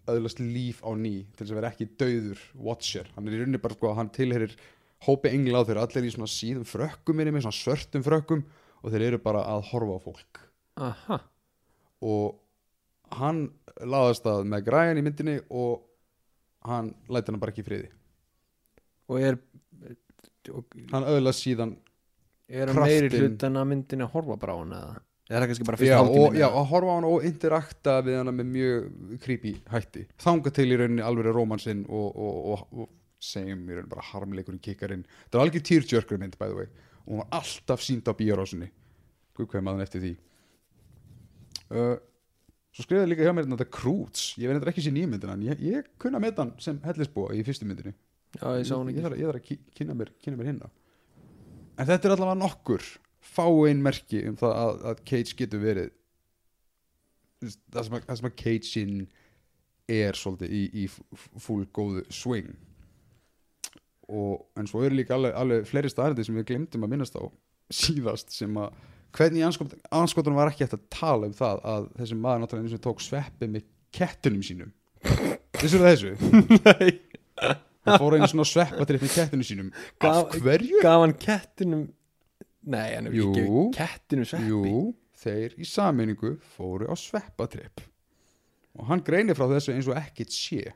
[0.09, 3.09] öðlast líf á ný til þess að vera ekki dauður watcher.
[3.15, 4.55] Hann er í rauninni bara sko að hann tilherir
[5.05, 8.43] hópi engla á þeir allir í svona síðum frökkum inni með svona svörtum frökkum
[8.79, 10.41] og þeir eru bara að horfa á fólk.
[10.89, 11.19] Aha,
[12.05, 12.39] og
[13.17, 13.43] hann
[13.79, 15.85] laðast að með græjan í myndinni og
[16.67, 17.91] hann læti hann bara ekki friði.
[19.09, 19.39] Og er
[20.53, 21.75] og hann öðlast síðan
[22.49, 23.25] er hann meiri Kraftinn.
[23.27, 25.01] hlut en að myndin að horfa bara á hann eða?
[25.29, 28.31] Er það kannski bara fyrst hálftíminn já, að horfa á hann og interakta við hann
[28.33, 30.05] með mjög creepy hætti.
[30.23, 32.89] Þanga til í rauninni alveg rómansinn og, og, og,
[33.21, 36.69] segjum í rauninni bara harmleikurinn kikkarinn það var algjör týrtjörkur mynd by the way.
[37.05, 38.71] Og hún var alltaf sínd á bíarásinni
[39.37, 40.13] guð hvað maður eftir því.
[41.69, 41.95] Uh,
[42.75, 45.91] svo skrifaði líka hjá mér þetta Krúts, ég veit ekki sér nýmyndina en ég, ég
[46.01, 49.97] kunna með hann sem hellisbúa í fyrstu myndinu já, ég ég ég þarf að kynna
[49.97, 50.69] mér, mér hinna
[51.79, 52.85] en þetta er allavega nokkur
[53.19, 55.95] fáein merki um það að, að Cage getur verið
[57.39, 58.95] það sem að, sem að Cage-in
[59.89, 62.51] er svolítið í, í full góðu swing.
[64.09, 67.23] Og en svo eru líka alveg, alveg fleiri staðarði sem við glemdum að minnast á
[67.69, 68.77] síðast sem að
[69.17, 72.77] hvernig í anskotunum var ekki eftir að tala um það að þessi maður náttúrulega eins
[72.77, 74.73] og tók sveppi með kettunum sínum
[75.59, 76.11] Vissur það þessu?
[76.67, 76.89] Nei.
[77.87, 79.71] hann fór einu svona sveppatripp með kettunum sínum
[80.05, 80.81] af hverju?
[80.83, 81.85] gaf hann kettinum
[82.69, 84.81] nei, hann hefur ekki gefið kettinum sveppi Jú,
[85.23, 87.85] þeir í sameiningu fóru á sveppatripp
[88.79, 90.67] og hann greinir frá þessu eins og ekkit sé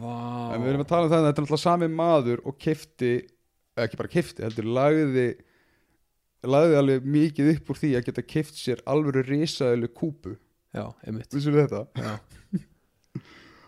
[0.00, 0.54] Vá.
[0.54, 3.12] en við erum að tala um það að þetta er náttúrulega sami maður og kefti,
[3.84, 5.26] ekki bara kefti heldur lagði
[6.46, 10.36] lagði alveg mikið upp úr því að geta keft sér alvöru risaðilu kúpu.
[10.72, 11.32] Já, einmitt.
[11.34, 11.86] Vissum við þetta?
[12.00, 12.14] já.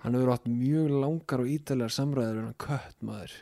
[0.04, 3.35] hann hefur átt mjög langar og ítalega samræður en hann kött maður.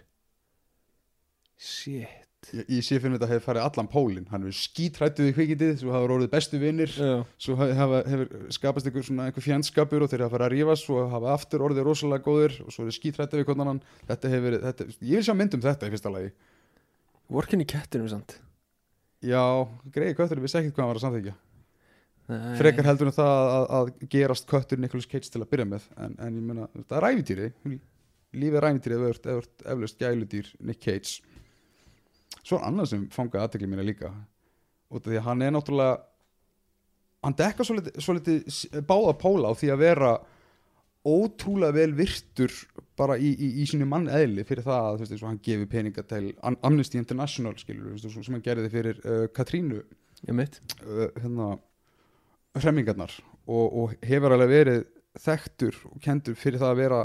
[1.61, 2.27] Shit.
[2.57, 4.27] Ég, ég sé fyrir þetta hefur farið allan pólinn.
[4.33, 9.07] Hann hefur skítrættuð í kvikindið svo hafa orðið bestu vinnir svo hafa, hefur skapast einhver,
[9.07, 12.57] svona, einhver fjandskapur og þeir hafa farið að rífast svo hafa aftur orðið rosalega góðir
[12.65, 13.83] og svo er skítrættið við hvernig annan.
[14.09, 16.33] Þetta hefur þetta, ég vil sjá myndum þetta í fyrsta lagi.
[17.31, 18.41] Vorkin í kettinum samt
[19.25, 19.45] já,
[19.95, 21.37] greiði köttur, við segja ekkert hvað hann var að samþykja
[22.31, 22.57] Nei.
[22.61, 26.13] frekar heldur en það að, að gerast köttur Nicolas Cage til að byrja með en,
[26.15, 27.49] en ég meina, það er æfintýri
[28.37, 31.17] lífið er æfintýri eða vört eflaust gæludýr Nick Cage.
[32.41, 34.13] Svo annað sem fangaði aðtekli mína líka
[34.91, 35.97] út af því að hann er náttúrulega
[37.21, 40.13] hann dekka svolítið, svolítið báða póla á því að vera
[41.07, 42.53] ótrúlega vel virtur
[42.99, 45.43] bara í, í, í sínu mann eðli fyrir það að þú veist, eins og hann
[45.47, 49.81] gefi peninga til Am- Amnesty International skilur, þú veist, sem hann gerði fyrir uh, Katrínu
[49.81, 50.45] uh,
[51.17, 51.49] hérna
[52.61, 53.15] hremmingarnar
[53.47, 54.85] og, og hefur alveg verið
[55.21, 57.01] þekktur og kendur fyrir það að vera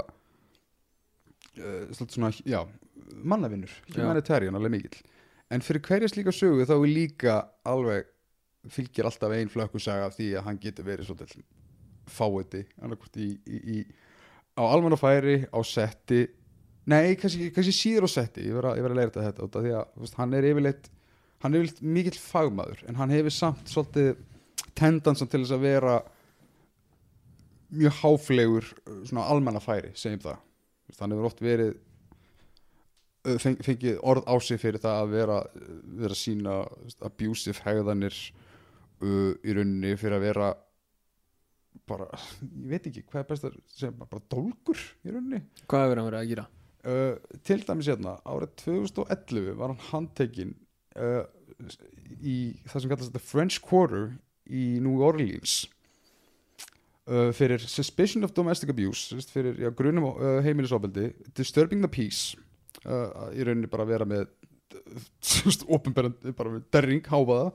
[1.62, 2.60] uh, svona, já,
[3.24, 5.00] mannavinnur humanitarian alveg mikill.
[5.48, 8.12] En fyrir hverja slíka sögu þá er líka alveg
[8.68, 11.46] fylgir alltaf ein flökkusaga af því að hann getur verið svolítið
[12.10, 13.78] fáiði í, í, í
[14.56, 14.64] á
[15.52, 16.26] á setti.
[16.86, 20.02] Nei, kannski, kannski síður á setti ég verð að, að leira þetta af því að
[20.02, 20.90] veist, hann er yfirleitt
[21.42, 24.14] hann er yfirleitt mikill fagmaður en hann hefur samt svolítið
[24.78, 25.96] tendansan til þess að vera
[27.76, 28.68] mjög háflegur
[29.08, 30.40] svona almannafæri, segjum það.
[30.86, 31.74] Veist, hann hefur oft verið
[33.42, 35.38] feng, fengið orð á sig fyrir það að vera,
[36.02, 36.58] vera sína
[37.04, 38.14] abusive hegðanir
[39.02, 40.52] uh, í rauninni fyrir að vera
[41.88, 42.06] bara,
[42.42, 46.08] ég veit ekki hvað er best að segja, bara, dólgur í rauninni Hvað hefur hann
[46.10, 46.46] verið að gera?
[46.86, 50.54] uh, til dæmis hérna, árið 2011 var hann handtekinn
[50.98, 51.24] uh,
[52.20, 52.36] í
[52.68, 54.12] það sem kallast þetta French Quarter
[54.46, 55.64] í New Orleans
[57.10, 62.36] uh, fyrir suspicion of domestic abuse fyrir já, grunum uh, heimilisofbeldi disturbing the peace
[62.84, 64.28] uh, í rauninni bara að vera með
[65.72, 67.50] opinberandi, bara með derring, háfaða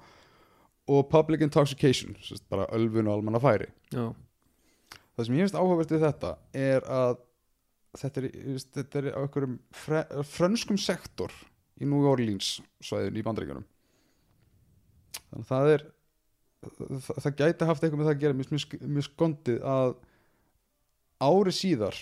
[0.89, 2.15] og public intoxication
[2.49, 4.09] bara ölfun og almanna færi Já,
[5.15, 7.19] það sem ég finnst áhugavert við þetta er að
[7.99, 8.29] þetta er,
[8.75, 11.33] þetta er á einhverjum fre, frönskum sektor
[11.81, 13.65] í New Orleans svæðin í bandaríkjunum.
[15.31, 15.83] Þannig að það er
[16.61, 18.39] það, það gæti haft eitthvað með það að gera.
[18.39, 19.93] Mjög, mjög, skondið að
[21.21, 21.99] ári síðar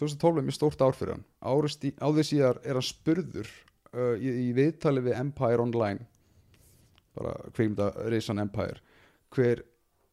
[0.00, 3.48] 2012 er mjög stórt ár fyrir hann ári ári síðar er hann spurður
[3.94, 6.04] uh, í, í viðtali við Empire Online
[7.16, 8.78] bara kveimda Reysan Empire.
[9.34, 9.64] Hver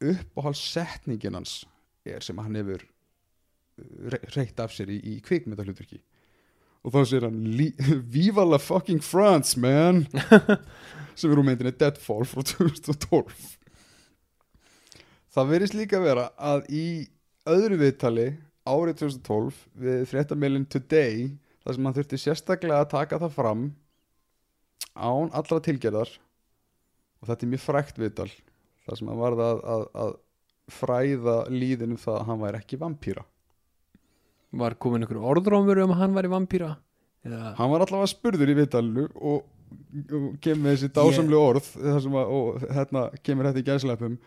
[0.03, 1.61] uppáhaldssetningin hans
[2.05, 6.01] er sem hann hefur uh, re- reykt af sér í, í kvikmyndahlutverki.
[6.83, 7.75] Og þá sér hann "Li-
[8.15, 10.03] Viva la fucking France man!
[11.15, 13.51] Sem er úr myndinni Deadfall frá 2012
[15.33, 16.85] það verðist líka vera að í
[17.49, 18.25] öðru viðtali
[18.69, 21.27] árið 2012 við fréttamilin Today
[21.63, 23.63] þar sem hann þurfti sérstaklega að taka það fram
[24.93, 26.11] án allra tilgerðar
[27.23, 28.29] og þetta er mjög frækt viðtal
[28.83, 30.13] þar sem hann varð að, að, að
[30.73, 33.23] fræða líðin um það að hann væri ekki vampýra
[34.53, 36.75] var komin einhver orðrómur um að hann væri vampýra
[37.23, 39.45] Eða, hann var allavega spurður í viðtalinu og,
[40.11, 41.69] og kemur þessi dásamlu orð
[42.03, 44.17] sem að, og hérna kemur þetta í gæsleipum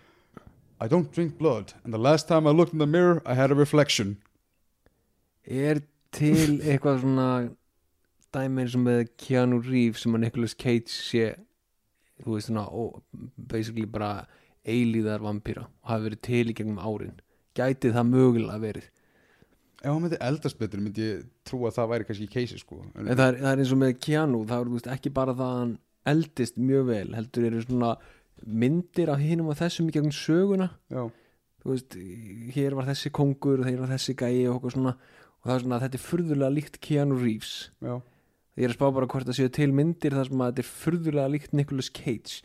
[0.80, 1.72] I don't drink blood.
[1.84, 4.16] And the last time I looked in the mirror I had a reflection.
[5.44, 5.80] Er
[6.12, 7.28] til eitthvað svona
[8.34, 11.30] dæmi eins og með Keanu Reeves sem að Nicolas Cage sé
[12.24, 12.66] þú veist svona
[13.36, 14.26] basically bara
[14.66, 17.16] eilíðar vampýra og hafi verið til í gegnum árin.
[17.56, 18.88] Gæti það mögulega verið.
[19.82, 22.80] Ef hann myndi eldast betur myndi ég trú að það væri kannski í keisi sko.
[22.96, 25.52] En, það er, það er eins og með Keanu það er veist, ekki bara það
[25.52, 25.74] að hann
[26.06, 27.92] eldist mjög vel heldur eru svona
[28.64, 30.70] myndir af hinum og þessum í gegnum söguna.
[30.92, 31.04] Já,
[31.62, 31.96] þú veist,
[32.56, 35.84] hér var þessi kongur og þeir var þessi gæi og og það er svona að
[35.84, 37.52] þetta er furðulega líkt Keanu Reeves.
[37.84, 38.00] Já,
[38.56, 40.70] ég er að spá bara hvort það séu til myndir þar sem að þetta er
[40.82, 42.40] furðulega líkt Nicolas Cage.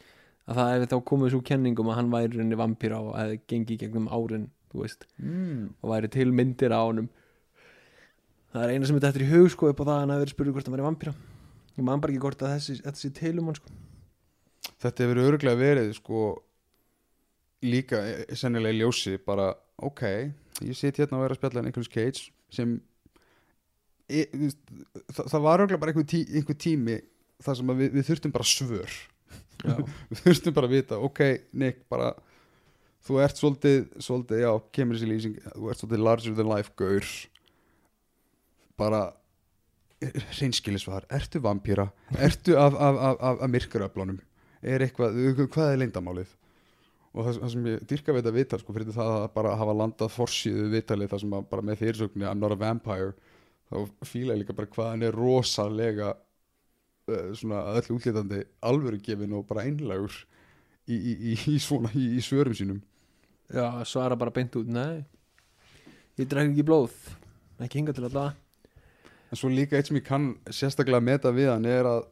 [0.49, 3.83] Að það hefði þá komið svo kenningum að hann væri henni vampíra og hefði gengið
[3.85, 5.65] gegnum árin þú veist, mm.
[5.83, 7.11] og væri til myndir á honum.
[8.51, 10.25] Það er eina sem þetta eftir í hug sko upp á það að hann hefði
[10.25, 11.13] verið spurður hvort hann væri vampíra
[11.77, 13.73] ég man bara ekki hvort að þessi, þetta sé til um hann sko.
[14.81, 16.21] Þetta hefur örgulega verið sko
[17.65, 18.01] líka
[18.37, 20.03] sennilega í ljósi bara ok,
[20.65, 22.79] ég sit hérna og er að spjalla Nicolas Cage sem
[24.11, 26.97] það, það var örgulega bara einhver, tí, einhver tími
[27.41, 28.99] þar sem að við, við þurftum bara svör.
[30.09, 31.19] Við þurftum bara að vita ok,
[31.61, 32.07] Nick, bara
[33.05, 37.11] þú ert svolítið, svolítið, já, kemur þessi lýsing þú ert svolítið larger than life gaur.
[38.81, 39.03] Bara
[40.39, 41.85] reynskilisvar, ertu vampýra
[42.17, 44.17] ertu af, af, af, af, myrkuröflunum?
[44.61, 45.17] Er eitthvað,
[45.53, 46.31] hvað er leyndamálið
[47.11, 49.75] og það, það sem ég dyrka við þetta vital sko, fyrir það að bara hafa
[49.75, 53.13] landað forsíðu vitalið það sem að bara með fyrirsögninni I'm not a vampire
[53.71, 59.01] þá fíla ég líka bara hvað hann er rosalega uh, svona að öllu útlítandi alvöru
[59.01, 60.13] gefin og bara einlagur
[60.85, 62.83] í, í, í, í svona í, svörum sínum.
[63.51, 65.01] Já, svara bara beint út, nei.
[66.19, 66.95] Ég drekk ekki blóð
[67.61, 68.35] Ekki hinga til alltaf
[69.31, 72.09] en svo líka eitt sem ég kann sérstaklega meta við hann er að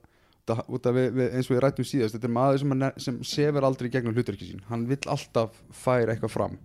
[0.50, 3.66] af við, við, eins og við rættum síðast þetta er maður sem, er, sem sefur
[3.68, 4.64] aldrei gegnum hlutverki sín.
[4.66, 6.56] Hann vill alltaf færa eitthvað fram.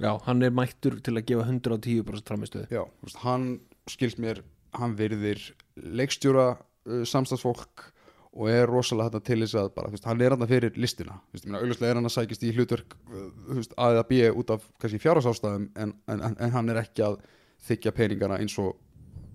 [0.00, 2.82] Já, hann er mættur til að gefa 110% framistöðu Já,
[3.24, 3.44] hann
[3.90, 4.42] skilst mér
[4.76, 5.42] hann virðir
[5.76, 7.90] leikstjóra uh, samstagsfólk
[8.36, 11.94] og er rosalega þetta til þess að bara, veist, hann er hann fyrir listina, augljóslega
[11.94, 15.94] er hann að sækist í hlutverk, uh, veist, að að býja út af fjárhásástæðum en,
[16.06, 17.22] en, en, en hann er ekki að
[17.66, 18.74] þykja peningana eins og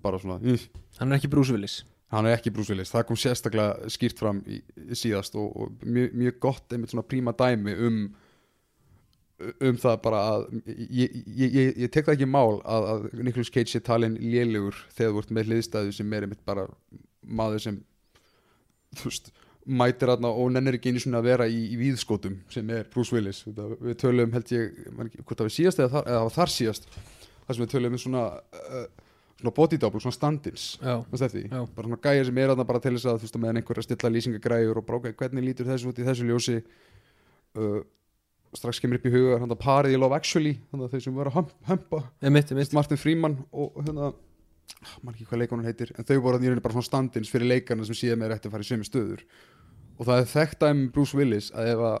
[0.02, 0.68] bara svona, uh,
[1.00, 4.98] Hann er ekki brúsvilis hann er ekki brúsvilis, það kom sérstaklega skýrt fram í, í
[4.98, 8.02] síðast og, og mjög, mjög gott einmitt svona príma dæmi um
[9.68, 13.52] um það bara að ég, ég, ég, ég tek það ekki mál að, að Nicolas
[13.52, 16.66] Cage sé talin lélugur þegar þú ert með hliðstæðu sem er einmitt bara
[17.22, 17.78] maður sem
[18.98, 22.70] þú veist, mætir aðna og nennir ekki einu svona að vera í, í víðskotum sem
[22.74, 23.44] er Bruce Willis.
[23.46, 24.82] Við tölum held ég,
[25.22, 28.24] hvort það var síðast eða eða var þar síðast þar sem við tölum um svona
[28.58, 28.84] uh,
[29.42, 30.66] svona body double, svona stand-ins.
[31.76, 33.78] Bara svona gæja sem er aðna bara til þess að þú veist að meðan einhver
[33.78, 36.58] er að stilla lýsingagræjur og ok, hvernig lítur þessu út í þessu ljósi.
[37.58, 37.80] Uh,
[38.58, 41.16] strax kemur upp í huga hann að parið í Love Actually þannig að þeir sem
[41.16, 44.12] voru að emitt Martin Freeman og hérna
[45.02, 47.86] maður ekki hvað leikonun heitir en þau voru að nýrunni bara svona standins fyrir leikarna
[47.88, 49.24] sem síðan með ætti að fara í sömu stöður.
[49.98, 51.98] Og það er þekkt að Bruce Willis að ef að,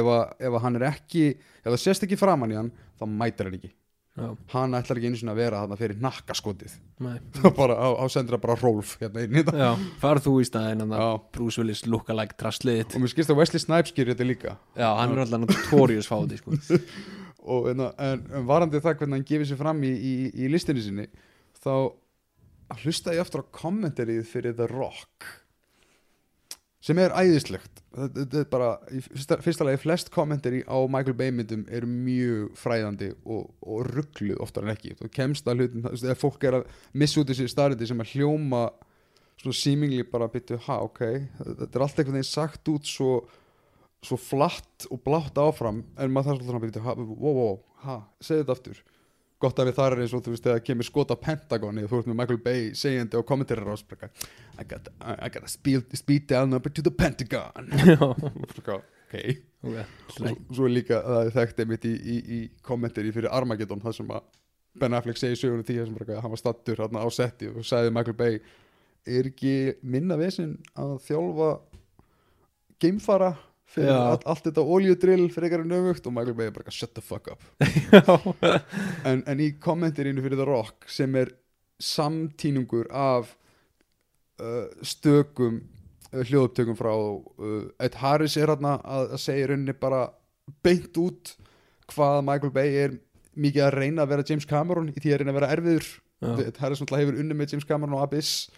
[0.00, 3.04] ef að, ef að hann er ekki ef það sést ekki framan í hann þá
[3.10, 3.72] mætir hann ekki
[4.18, 6.74] Já, hann ætlar ekki einu sinni að vera þarna fyrir nakkaskotið
[7.60, 9.68] bara á, á sendur bara Rolf hérna inn í þetta Já,
[10.02, 11.06] farð þú í staðinn að Já.
[11.36, 14.56] Bruce Willis lookalike trastliðið og mér skilst að Wesley Snipes gerir þetta líka.
[14.74, 16.58] Já, hann er alltaf notorious fáti sko.
[17.54, 20.84] og en, en, en varandi það hvernig hann gefið sér fram í, í, í listinni
[20.84, 21.08] sinni
[21.62, 21.72] þá
[22.82, 25.28] hlusta ég aftur á kommentarið fyrir The Rock
[26.84, 27.80] sem er æðislegt.
[27.98, 28.68] Þetta er bara,
[29.08, 34.38] fyrsta, fyrsta lagi flest kommentari á Michael Bay myndum eru mjög fræðandi og, og ruggluð
[34.44, 37.88] oftar en ekki, þú kemst að hlutum ef fólk er að missa út þessi starriti
[37.90, 38.68] sem að hljóma
[39.38, 41.02] svona símingli bara byttu, ha ok
[41.38, 43.20] þetta er allt einhvern veginn sagt út svo
[44.04, 47.96] svo flatt og blátt áfram en maður þarf svolítið að byrja, ha, wow, wow, ha,
[48.22, 48.82] segðu þetta aftur
[49.42, 51.92] gott að við þar er eins og þú veist þegar kemur skot á Pentagoni og
[51.92, 54.10] þú ert með Michael Bay segjandi og kommentarir á spreka
[54.58, 57.70] I got, I, I got a speed, speed down number to the Pentagon.
[58.58, 58.74] Ok.
[59.08, 59.14] Ok
[59.64, 59.78] og
[60.54, 63.96] svo, er líka að það er þekkt einmitt í, í, í kommentari fyrir Armageddon það
[63.96, 64.26] sem að
[64.78, 68.38] Ben Affleck segir sögunum því að hann var stattur á setti og sagði Michael Bay
[69.08, 71.50] er ekki minna vesinn að þjálfa
[72.82, 73.32] geimfara
[73.68, 77.04] fyrir all, allt þetta oljudrill fyrir eitthvað nöfugt og Michael Bay er bara shut the
[77.04, 77.42] fuck up.
[79.08, 81.32] En, en í kommentirinu fyrir The Rock sem er
[81.82, 83.34] samtínungur af
[84.42, 85.60] uh, stökum
[86.12, 90.08] uh, hljóðupptökum frá uh, Ed Harris er hérna að, að segja rauninni bara
[90.64, 91.36] beint út
[91.92, 92.96] hvað Michael Bay er
[93.38, 95.90] mikið að reyna að vera James Cameron í því að reyna að vera erfiður.
[96.18, 98.48] Ed Harris náttúrulega hefur unni með James Cameron og Abyss.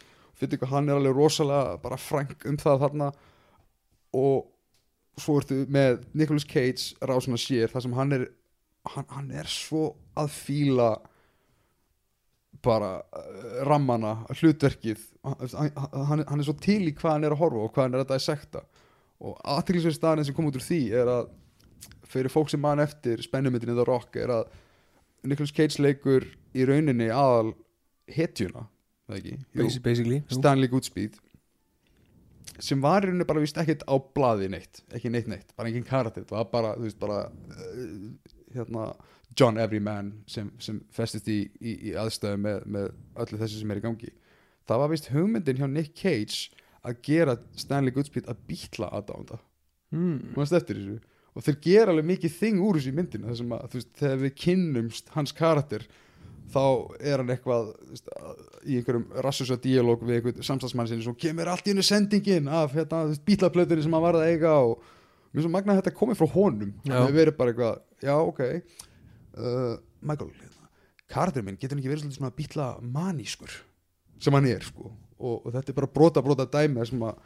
[0.40, 3.10] Fyrir hvað hann er alveg rosalega bara frank um það þarna.
[4.16, 4.46] Og
[5.22, 8.26] svo ertu með Nicolas Cage rásuna sér þar sem hann er
[8.88, 10.90] hann, hann er svo að fíla
[12.64, 15.02] bara uh, rammana, hlutverkið.
[15.24, 15.72] Hann,
[16.10, 18.04] hann, hann er svo til í hvað hann er að horfa og hvað hann er
[18.04, 18.64] að dissecta
[19.20, 21.30] og aðtilsverð staðan sem kom út úr því er að
[22.10, 24.46] fyrir fólk sem mann eftir spennumyndinni The Rock er að
[25.28, 26.24] Nicolas Cage leikur
[26.56, 27.52] í rauninni aðal
[28.10, 28.64] hetjuna
[29.10, 29.36] það jú.
[30.32, 31.18] Stanley Goodspeed
[32.64, 35.86] sem var í rauninni bara vist ekkert á blaði neitt ekki neitt neitt, bara engin
[35.86, 38.94] karakter það var bara, þú veist, bara uh, hérna,
[39.36, 42.88] John Everyman sem, sem festist í, í, í aðstæðu með, með
[43.24, 44.10] öllu þessu sem er í gangi.
[44.68, 49.40] Það var vist hugmyndin hjá Nick Cage að gera Stanley Goodspeed að bítla aðdánda,
[49.94, 51.00] mm.
[51.30, 54.22] og þeir gera alveg mikið þing úr þessu myndinu þar sem að, þú veist, þegar
[54.24, 55.86] við kynnumst hans karakter
[56.50, 56.62] þá
[56.98, 58.08] er hann eitthvað veist,
[58.66, 62.74] í einhverjum rassusa díalóg við einhvern samstagsmann sinni svo kemur allt í hennu sendingin af
[62.76, 64.80] hérna, bítlaplötunni sem hann var að eiga og
[65.30, 66.72] mér svo magna að þetta komið frá honum.
[66.86, 68.42] Það verið bara eitthvað, já ok.
[69.30, 70.70] Uh, Michael hérna,
[71.10, 73.54] karakter minn getur ekki verið svona bítla manískur
[74.20, 74.90] sem hann er sko.
[75.20, 77.22] Og, og þetta er bara brota brota dæmi sem að,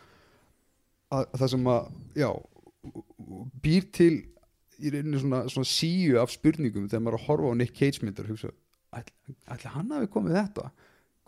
[1.15, 2.31] að, að það sem að já,
[3.65, 4.13] býr til
[4.83, 8.03] í rauninni svona, svona síu af spurningum þegar maður er að horfa á Nick Cage
[8.05, 8.51] myndir og hugsa,
[9.01, 10.71] ætli hann hafi komið þetta?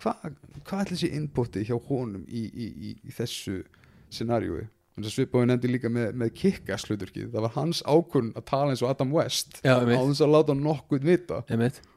[0.02, 0.24] Hvað
[0.66, 3.62] hva ætli þessi inputi hjá honum í, í, í, í þessu
[4.12, 4.66] scenariói
[5.04, 7.28] svipaði nefndi líka með, með Kick-Ass hluturkið.
[7.34, 9.58] Það var hans ákunn að tala eins og Adam West.
[9.60, 11.42] Á þess að láta nokkuð vita.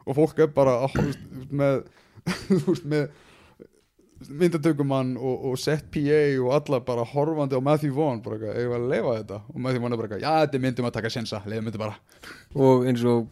[0.03, 1.21] Og fólk er bara á, þú veist,
[1.61, 1.77] með,
[2.91, 3.05] með
[4.41, 8.89] myndatökumann og, og set PA og alla bara horfandi á Matthew Vaughn bara eitthvað, að
[8.91, 9.41] leifa þetta?
[9.47, 12.25] Og Matthew Vaughn er bara eitthvað, já þetta myndum að taka sensa leiðum þetta bara.
[12.59, 13.29] Og eins og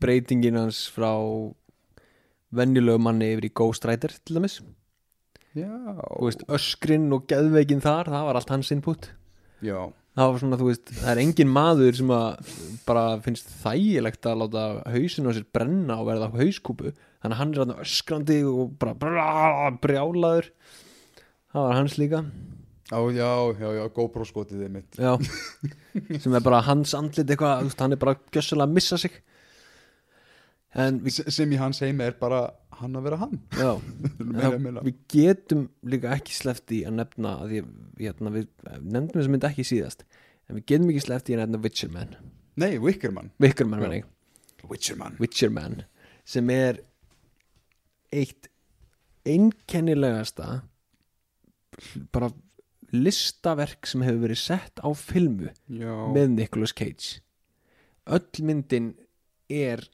[0.00, 1.10] breytingin hans frá
[2.56, 4.58] venjulegu manni yfir í Ghost Rider til dæmis.
[5.56, 9.08] Já, Þú veist, öskrin og geðveikin þar það var allt hans input.
[9.66, 9.78] Já,
[10.18, 12.52] það var svona, þú veist, það er engin maður sem að
[12.86, 17.52] bara finnst þægilegt að láta hausinu á sér brenna og verða hauskúpu, þannig að hann
[17.54, 20.52] er þarna öskrandi og bara brjálaður.
[21.50, 22.22] Það var hans líka.
[22.90, 24.98] Já, já, já, já GoPro skotið þið mitt.
[24.98, 25.12] Já,
[26.22, 29.18] sem er bara hans andlit eitthvað, hann er bara gjössalega að missa sig
[30.74, 32.42] við, sem í hans heimi er bara
[32.80, 33.38] hann að vera hann.
[33.58, 33.70] Já,
[34.64, 34.82] meira.
[34.86, 38.46] við getum líka ekki sleppt í að nefna að ég, hérna, við
[38.80, 40.04] nefndum þess að myndi ekki síðast
[40.48, 42.14] en við getum ekki sleppt í að nefna Witcherman
[42.60, 44.08] Nei, Wickerman Wickerman, menn ég.
[44.70, 45.82] Witcherman Witcherman
[46.28, 46.80] sem er
[48.14, 48.48] eitt
[49.28, 50.60] einkennilegasta
[52.14, 52.30] bara
[52.90, 57.20] listaverk sem hefur verið sett á filmu Já, með Nicolas Cage.
[58.10, 58.92] Öll myndin
[59.50, 59.84] er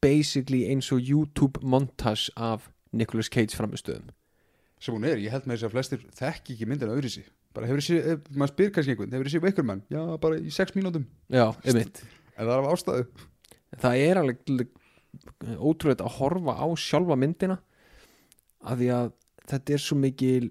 [0.00, 4.10] basically eins og YouTube montage af Nicolas Cage framistöðum
[4.80, 7.66] sem hún er, ég held með þess að flestir þekki ekki myndina öðru sig bara
[7.66, 11.06] hefur þessi, maður spyr kannski einhvern hefur þessi Wickerman, já, bara í sex mínútum.
[11.32, 12.02] Já, einmitt.
[12.36, 13.06] En það er af ástæðu?
[13.80, 14.70] Það er alveg
[15.58, 17.58] ótrúlega að horfa á sjálfa myndina
[18.60, 19.12] af því að
[19.50, 20.50] þetta er svo mikil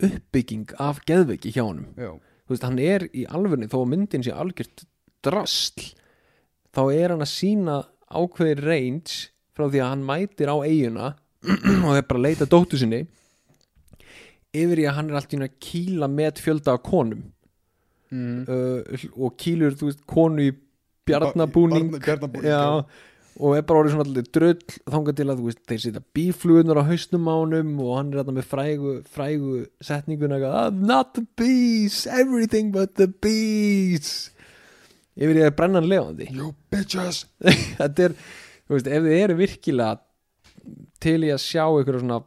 [0.00, 1.90] uppbygging af geðveiki hjá honum.
[1.98, 2.14] Já,
[2.46, 4.86] þú veist, hann er í alvörni þó að myndin sé algjört
[5.26, 5.90] drastl
[6.70, 7.80] þá er hann að sína
[8.10, 11.12] ákveðir range frá því að hann mætir á eiguna
[11.86, 13.04] og er bara leita dóttu sinni
[14.56, 17.28] yfir í að hann er alltaf að kýla með fjölda af konum.
[18.10, 18.40] Mm.
[18.50, 20.54] uh, og kýlur, veist, konu í
[21.06, 21.92] bjarnabúning.
[22.42, 22.82] Já,
[23.40, 26.88] og er bara orðið svona allir dröll þangað til að veist, þeir setja bíflugunar á
[26.90, 29.54] hausnum á honum og hann er þarna með frægu, frægu
[29.86, 34.32] setninguna eitthvað, "I'm not the bees, everything but the bees
[35.20, 37.24] yfir ég að brenna hann lefandi You bitches.
[37.80, 38.16] Þetta er,
[38.64, 39.92] þú veist, ef þið eru virkilega
[41.00, 42.18] til í að sjá ykkur svona,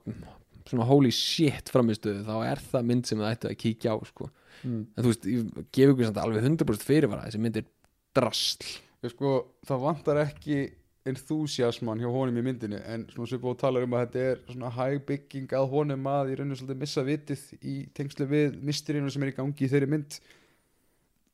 [0.69, 4.29] svona holy shit framistöðu, þá er það mynd sem það ættu að kíkja á, sko.
[4.63, 4.85] Mm.
[4.95, 7.67] en þú veist, ég gef ykkur alveg 100% fyrirvara þessi mynd er
[8.15, 8.71] drasl.
[9.03, 9.33] Ég sko,
[9.67, 10.61] það vantar ekki
[11.09, 14.37] enthusiasman hjá honum í myndinni en svona sem búið að tala um að þetta er
[14.47, 19.11] svona hæg bygging að honum að í rauninu svolítið missa vitið í tengslu við mysterínu
[19.11, 20.17] sem er í gangi í þeirri mynd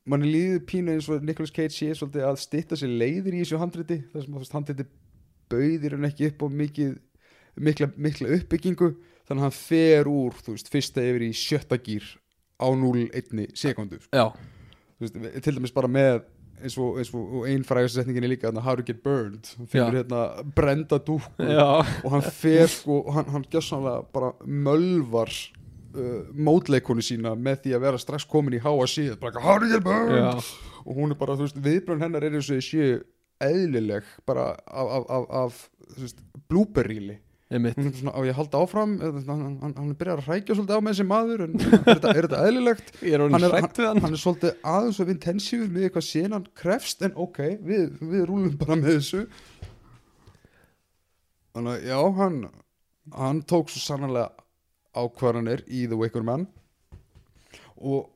[0.10, 3.60] manni líður pínu eins og Nicolas Cage sé svolítið að stitta sér leiðir í þessu
[3.62, 4.88] handriti þar sem handriti
[5.50, 6.96] bauðir hann ekki upp á mikið,
[7.60, 8.92] mikla, mikla uppbyggingu
[9.30, 12.08] þannig að hann fer úr veist, fyrsta yfir í sjötta gýr
[12.60, 14.32] á 0,1 sekundu sko.
[15.02, 16.24] veist, til dæmis bara með
[16.60, 19.86] eins og, og, og ein frægast setningin er líka how to get burned hann Já.
[19.94, 21.00] hérna brenda
[21.40, 25.32] já, og hann fer sko og hann, hann gjössanlega bara mölvar
[25.96, 29.40] uh, mótleikonu sína með því að vera strax komin í háa síð bara
[29.72, 30.30] get burned já.
[30.86, 32.92] og hún er bara, þú veist, viðbrönd hennar er eins og þessi
[33.40, 35.66] eðlileg bara af, af, af, af
[35.96, 36.22] þú veist,
[37.90, 38.92] er svona, á ég að halda áfram?
[39.02, 42.28] Hann, hann, er byrjað að hrækja svolítið á með þessi maður en er þetta, er
[42.28, 42.92] þetta eðlilegt?
[43.08, 44.02] Ég er hann er, hann.
[44.04, 48.54] hann er svolítið aðeins og intensífur með eitthvað senan krefst en ok, við, við rúlum
[48.60, 49.24] bara með þessu.
[51.58, 52.42] Þannig að já, hann
[53.16, 54.30] hann tók svo sannlega
[55.00, 56.48] ákvarðanir í The Wicker Man.
[57.80, 58.10] Og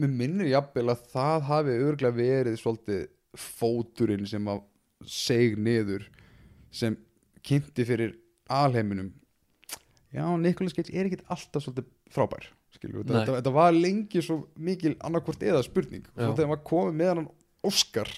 [0.00, 3.06] mér minnir jafnvel að það hafi örglega verið svolítið
[3.38, 4.64] fóturinn sem að
[5.06, 6.06] seg niður
[6.74, 6.96] sem
[7.46, 8.16] kynnti fyrir
[8.50, 9.12] alheiminum.
[10.10, 14.40] Já, Nicolas Cage er ekkit alltaf svolítið frábær skilur, þetta, þetta, þetta var lengi svo
[14.58, 16.04] mikil annarkvort eða spurning.
[16.14, 16.26] Já.
[16.28, 17.30] og þegar maður komið með hann
[17.70, 18.10] Oscar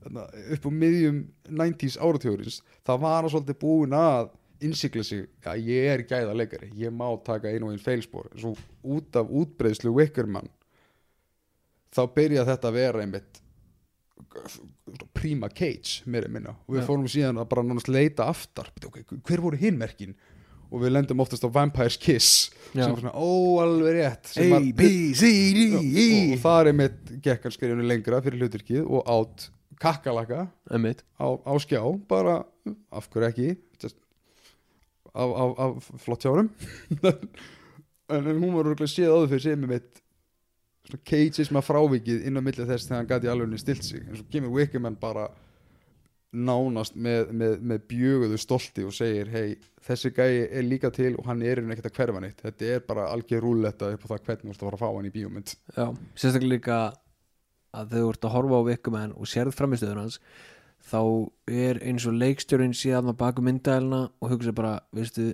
[0.00, 4.30] upp á miðjum 90s áratjóðurins það var hann svolítið búin að
[4.64, 8.30] innsikla sig, já ég er gæða leikari ég má taka einu og einn feilspor.
[8.36, 8.54] Svo
[8.84, 10.50] út af útbreiðslu Wickerman
[11.94, 13.40] þá byrja þetta að vera einmitt
[15.16, 16.56] prima cage meira en minna.
[16.68, 16.86] Og við Já.
[16.88, 18.70] fórum síðan að bara nánast leita aftar.
[18.86, 20.14] Okay, hver voru hinn merkin?
[20.70, 22.84] Og við lendum oftast á Vampire's Kiss Já.
[22.84, 27.10] sem er svona óalveg rétt A, B, C, D, og, E og það er einmitt
[27.24, 29.48] gekkan skrifinu lengra fyrir hluturkið og átt
[29.80, 32.44] kakkalaka á, á skjá bara
[32.92, 33.48] af hverju ekki?
[33.82, 33.96] Just,
[35.14, 36.50] af, af, af flott hjárum
[38.10, 40.00] en, hún var rúglega séð áður fyrir sem mitt
[40.90, 44.02] svona cageisma frávikið inn á milli þess þegar hann gæti alveg stilt sig.
[44.06, 45.28] En svo kemur Wickerman bara
[46.30, 49.56] nánast með, með, með bjöguðu stolti og segir hei
[49.86, 52.42] þessi gæi er líka til og hann er einhvern ekkert að hverfa neitt.
[52.44, 54.88] Þetta er bara algjör rúlletta upp á það hvernig þú ert að fara að fá
[54.96, 55.54] hann í bíómynd.
[55.74, 56.78] Já, sérstaklega líka
[57.80, 60.20] að þau ert að horfa á vikkumenn og sérð framistöður hans
[60.88, 61.00] þá
[61.50, 65.32] er eins og leikstjórinn síðan að baka myndælina og hugsa bara, veistu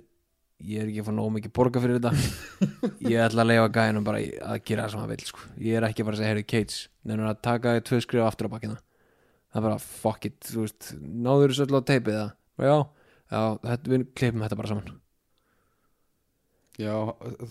[0.57, 2.11] ég er ekki að fá nóg mikið borga fyrir þetta.
[3.11, 5.43] Ég ætla að leifa gæðinum bara að gera það sem hann vil sko.
[5.61, 8.29] ég er ekki að fara að segja, heyrðu Cates nefnir að taka þér tvö skrifa
[8.31, 8.79] aftur á bakkina
[9.51, 12.31] það er bara, fuck it, þú veist náður þessu öll á teipið það,
[12.67, 12.77] já,
[13.31, 14.97] já þetta, við klippum þetta bara saman.
[16.77, 16.93] Já,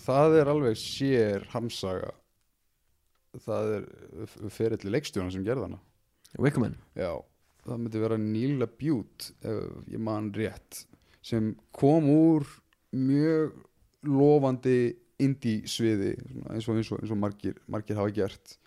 [0.05, 2.13] það er alveg sér hamsaga.
[3.43, 3.87] Það er
[4.55, 5.81] ferilli leikstjóna sem gerði hana.
[6.39, 7.11] Wickerman Já,
[7.67, 10.85] það myndi vera Neil Bute ef ég man rétt
[11.25, 12.45] sem kom úr
[12.95, 13.57] mjög
[14.07, 18.57] lofandi indie sviði svona eins og, eins og, eins og margir, margir hafa gert.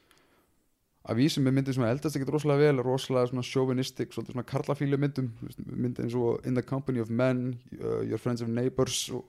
[1.08, 4.98] Að vísum með myndir sem eldast ekkert rosalega vel rosalega svona chauvinistic, svolítið svona karlafílu
[5.00, 5.30] myndum
[5.70, 9.24] myndir eins og In the Company of Men uh, Your Friends and Neighbors og,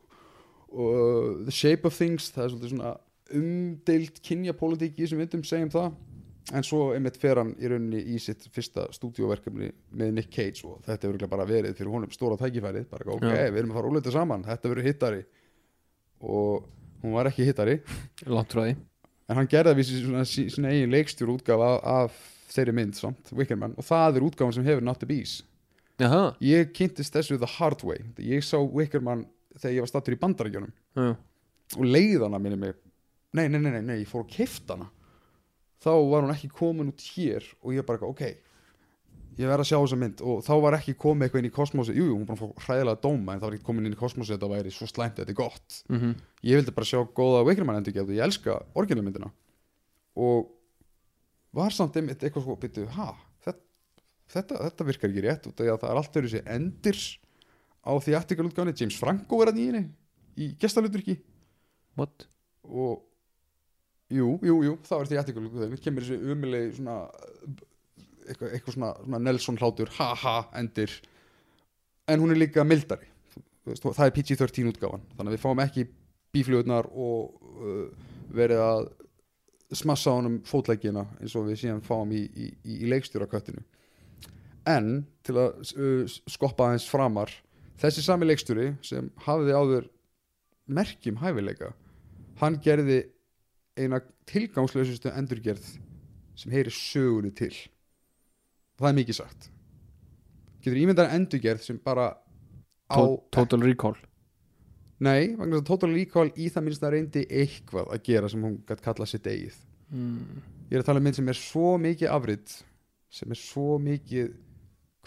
[0.73, 2.95] og uh, The Shape of Things það er svolítið svona
[3.31, 5.93] umdeilt kynjapólitík í þessum myndum, segjum það
[6.53, 9.69] en svo einmitt fer hann í rauninni í sitt fyrsta stúdíóverkefni
[9.99, 13.45] með Nick Cage og þetta örugglega bara verið fyrir honum stóra tækifærið, bara ok, Já.
[13.53, 15.21] við erum að fara úrleita saman, þetta verður hittari.
[16.21, 16.65] Og
[17.03, 17.77] hún var ekki hittari.
[18.25, 18.75] Því.
[19.31, 22.97] En hann gerði að vísi svona, sí- svona eigin leikstjór útgáfa af, af þeirri mynd
[22.99, 25.37] samt, Wickerman, og það er útgáfan sem hefur Not the Bees.
[26.01, 28.01] Jaha, ég kynntist þessu the hard way.
[28.17, 29.25] Ég sá Wickerman
[29.55, 30.71] þegar ég var stattur í bandarækjunum
[31.77, 32.73] og leið hana minni mig.
[33.37, 34.89] Nei, nei, nei, nei, nei, ég fór að kifta hana
[35.81, 38.23] þá var hún ekki komin út hér og ég bara, ok
[39.39, 40.21] ég verð að sjá þessa mynd.
[40.27, 43.01] Og þá var ekki komið eitthvað inn í kosmosi, jú, jú, hún bara fór hræðilega
[43.03, 45.23] dóma en það var ekki komin inn í kosmosi að þetta væri svo slæmt að
[45.23, 45.77] þetta er gott.
[45.89, 46.13] Mhm.
[46.49, 49.31] Ég vildi bara sjá góða Wickerman endurgerð og ég elska orginalmyndina.
[50.19, 50.51] Og
[51.55, 53.09] var samt einmitt eitthvað sko byttu, ha,
[53.45, 53.61] þetta,
[54.35, 56.99] þetta, þetta virkar ekki rétt út af því að það er allt öðru sér endir
[57.81, 59.83] á því aftíkalutgáni James Franco er að nýjini
[60.37, 61.17] í gestaluturki
[61.97, 62.27] What?
[62.63, 63.01] og
[64.11, 66.97] jú, jú, jú, það var því aftíkalutgáni kemur þessi umilegi svona
[68.27, 70.93] eitthvað, eitthvað svona, svona Nelson hlátur ha ha endir.
[72.09, 73.07] En hún er líka mildari.
[73.65, 75.03] Það er PG-13 útgáfan.
[75.15, 75.85] Þannig að við fáum ekki
[76.33, 78.89] bíflugurnar og uh, verið að
[79.77, 83.63] smassa honum fótleggina eins og við síðan fáum í, í, í, leikstjóraköttinu.
[84.69, 87.31] En til að uh, skoppa aðeins framar
[87.81, 89.87] þessi sami leikstjóri sem hafði áður
[90.71, 91.71] merkjum hæfileika
[92.41, 93.03] hann gerði
[93.81, 95.65] eina tilgangslösustu endurgerð
[96.37, 97.53] sem heyri sögunni til.
[98.79, 99.49] Það er mikið sagt.
[100.61, 102.13] Getur ímyndar endurgerð sem bara
[102.89, 103.97] á To Total Recall.
[105.01, 108.43] Nei, vegna þess að Total Recall í það minnst að reyndi eitthvað að gera sem
[108.45, 109.57] hún gætt kalla sitt eigið.
[109.91, 110.41] Mm.
[110.69, 112.53] Ég er að tala um mynd sem er svo mikið afrit
[113.11, 114.29] sem er svo mikið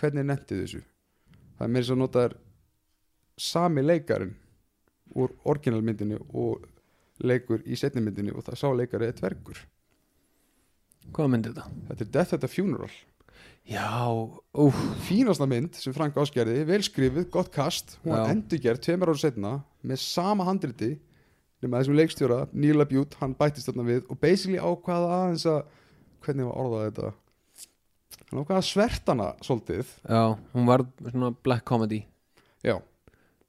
[0.01, 0.81] hvernig nettið þessu?
[1.55, 2.35] Það er meira svo notaður
[3.41, 4.35] sami leikarin
[5.15, 6.67] úr orginalmyndinni og
[7.23, 9.59] leikur í setni myndinni og það sá leikari er dvergur.
[11.15, 11.67] Hvað myndi þetta?
[11.91, 12.93] Þetta er Death at a Funeral.
[13.65, 14.13] Já,
[14.61, 18.27] úf Fínasta mynd sem Frank áskerði, velskrifuð, gott kast hún Já.
[18.35, 19.53] endurgerð tveimur ára setna
[19.85, 20.91] með sama handriti
[21.65, 25.63] nema þessum leikstjóra, Neil Abute, hann bættist þarna við og basically ákvaða aðeins að
[26.25, 27.13] hvernig var orðað þetta?
[28.25, 29.95] Hann ákvaða að svertana svolítið.
[30.05, 32.03] Já, hún var svona black comedy.
[32.65, 32.77] Já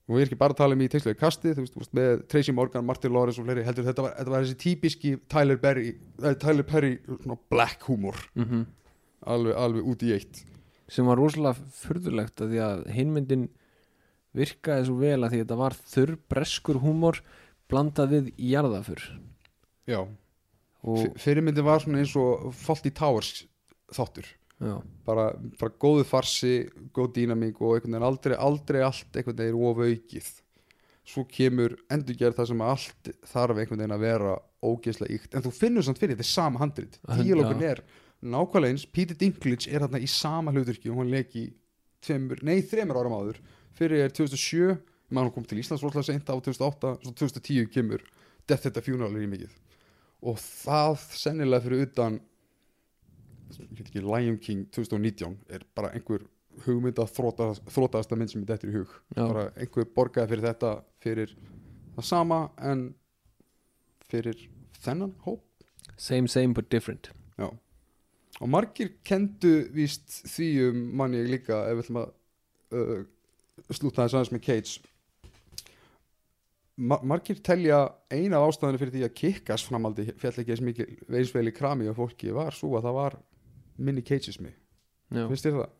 [0.05, 2.53] og við erum ekki bara að tala um í tengslega kasti þú veist, með Tracy
[2.53, 6.35] Morgan, Martin Lawrence og fleiri heldur þetta var, þetta var þessi típiski Tyler, Berry, eh,
[6.41, 6.97] Tyler Perry
[7.49, 8.19] black humor.
[8.35, 8.65] Mm
[9.25, 10.43] alveg, alveg út í eitt.
[10.85, 13.47] Sem var rosalega furðulegt að því að hinmyndin
[14.35, 17.21] virkaði svo vel að því að þetta var þurr breskur húmor
[17.71, 19.03] blandað við jarðafur
[19.89, 19.99] já,
[21.21, 23.45] fyrirmyndin var svona eins og Fawlty Towers
[23.95, 24.27] þáttur
[25.05, 25.27] bara,
[25.59, 26.55] bara góðu farsi,
[26.95, 30.31] góð dýnamík og einhvern veginn aldrei, aldrei allt einhvern veginn of aukið.
[31.05, 34.33] Svo kemur endurgerð það sem allt þarf einhvern veginn að vera
[34.65, 36.97] ógeðslega íkt en þú finnur samt fyrir þetta er sama handrit.
[37.19, 37.83] Díalógun er
[38.25, 38.87] nákvæmlega eins.
[38.89, 41.45] Peter Dinklage er þarna í sama hluturki og hann leik í
[42.05, 43.41] tveimur, nei þreimur áram áður.
[43.77, 44.79] Fyrir er 2007
[45.13, 48.01] maður kom til Íslands rosalega seint á 2008 svo 2010 kemur
[48.49, 49.53] Death at a Funeral í mikið
[50.25, 52.17] og það sennilega fyrir utan
[53.63, 56.25] ekki, Lion King 2019 er bara einhver
[56.65, 58.93] hugmynda þrótaðasta mynd sem er dettur í hug.
[59.15, 60.71] Já, bara einhver borgaði fyrir þetta
[61.03, 61.35] fyrir
[61.95, 62.39] það sama
[62.71, 62.87] en
[64.09, 64.47] fyrir
[64.83, 65.43] þennan hóp.
[65.97, 67.11] Same same but different.
[67.35, 67.49] Já.
[68.41, 72.09] og margir kendu víst því um manni ég líka ef við ætlum að
[72.75, 73.05] uh,
[73.71, 74.91] slúta þess aðeins með Cage.
[76.75, 81.05] Ma margir telja eina af ástæðinu fyrir því að kikkas framaldi fjall ekki eins mikið
[81.15, 83.17] veisveil í krami og fólki var svo að það var
[83.77, 84.51] minni Cageismi,
[85.11, 85.71] já, finnst þér það?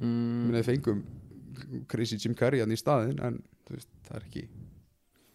[0.00, 1.04] mm, Minni fengum
[1.90, 3.38] Crazy Jim Carrey hann í staðin en
[3.70, 4.42] veist, það er ekki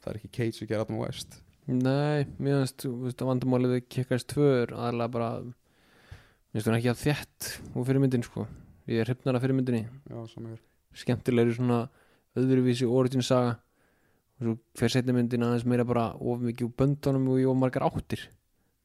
[0.01, 1.39] það er ekki Cage að gera Adam West.
[1.71, 2.85] Nei, mér finnst
[3.21, 7.87] að vandamálið við kikkast tvö er aðalega bara mér finnst hún ekki að þétt og
[7.89, 8.45] fyrirmyndin sko.
[8.89, 9.83] Ég er hrifnar af fyrirmyndinni.
[10.09, 10.57] Já,
[11.03, 11.83] skemmtilegri svona
[12.37, 13.59] öðruvísi origin saga.
[14.41, 17.59] Og svo hver setni myndin aðeins meira bara of mikið úr böndunum og í of
[17.61, 18.25] margar áttir.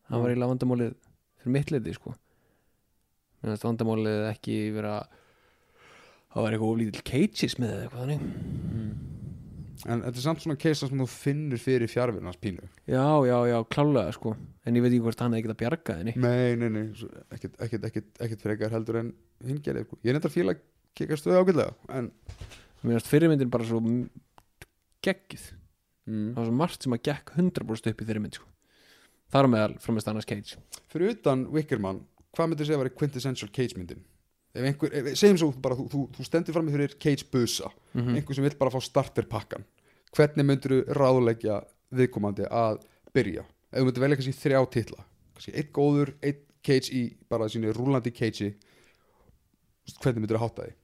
[0.06, 0.94] Það var eiginlega vandamálið
[1.40, 2.12] fyrir mitt leiti sko
[3.40, 4.96] mér finnst vandamálið ekki vera
[6.36, 8.24] það var eitthvað of lítill cages með eitthvað þannig.
[9.86, 12.64] En þetta er samt svona keisa sem þú finnur fyrir fjárvinnans pínu.
[12.88, 14.32] Já, já, já, klálega sko.
[14.66, 16.14] En ég veit ekki hvort hann hefði getað bjargað henni.
[16.18, 19.12] Nei, nei, nei, svo ekkert, ekkert, ekkert, ekkert frekar heldur en
[19.46, 20.00] hinn gerði sko.
[20.00, 20.64] ég er nefndar fíla að
[20.96, 22.10] kika stöðu ágætlega en
[22.82, 23.82] mér finnst fyrirmyndin bara svo
[25.04, 25.46] geggjuð.
[26.06, 26.26] Mm.
[26.32, 28.50] það var svo margt sem að gekk 100% upp í þeirri mynd sko.
[29.34, 30.60] þar á meðal framist annars Cage.
[30.90, 32.04] Fyrir utan Wickerman
[32.36, 34.04] hvað myndir segja að vera quintessential Cage myndin?
[34.56, 38.14] Ef einhver, ef, segjum svo bara þú, þú, þú stendur fram fyrir Cage busa mm
[38.20, 39.66] einhver sem vill bara fá starterpakkan
[40.16, 41.60] hvernig myndir þú ráðleggja
[41.96, 42.80] viðkomandi að
[43.16, 43.44] byrja?
[43.72, 45.04] Ef þú myndir velja kannski þrjá titla
[45.36, 48.54] kannski eitt góður, eitt Cage í bara sínu rúlandi Cage
[50.02, 50.74] hvernig myndir þú hátta því?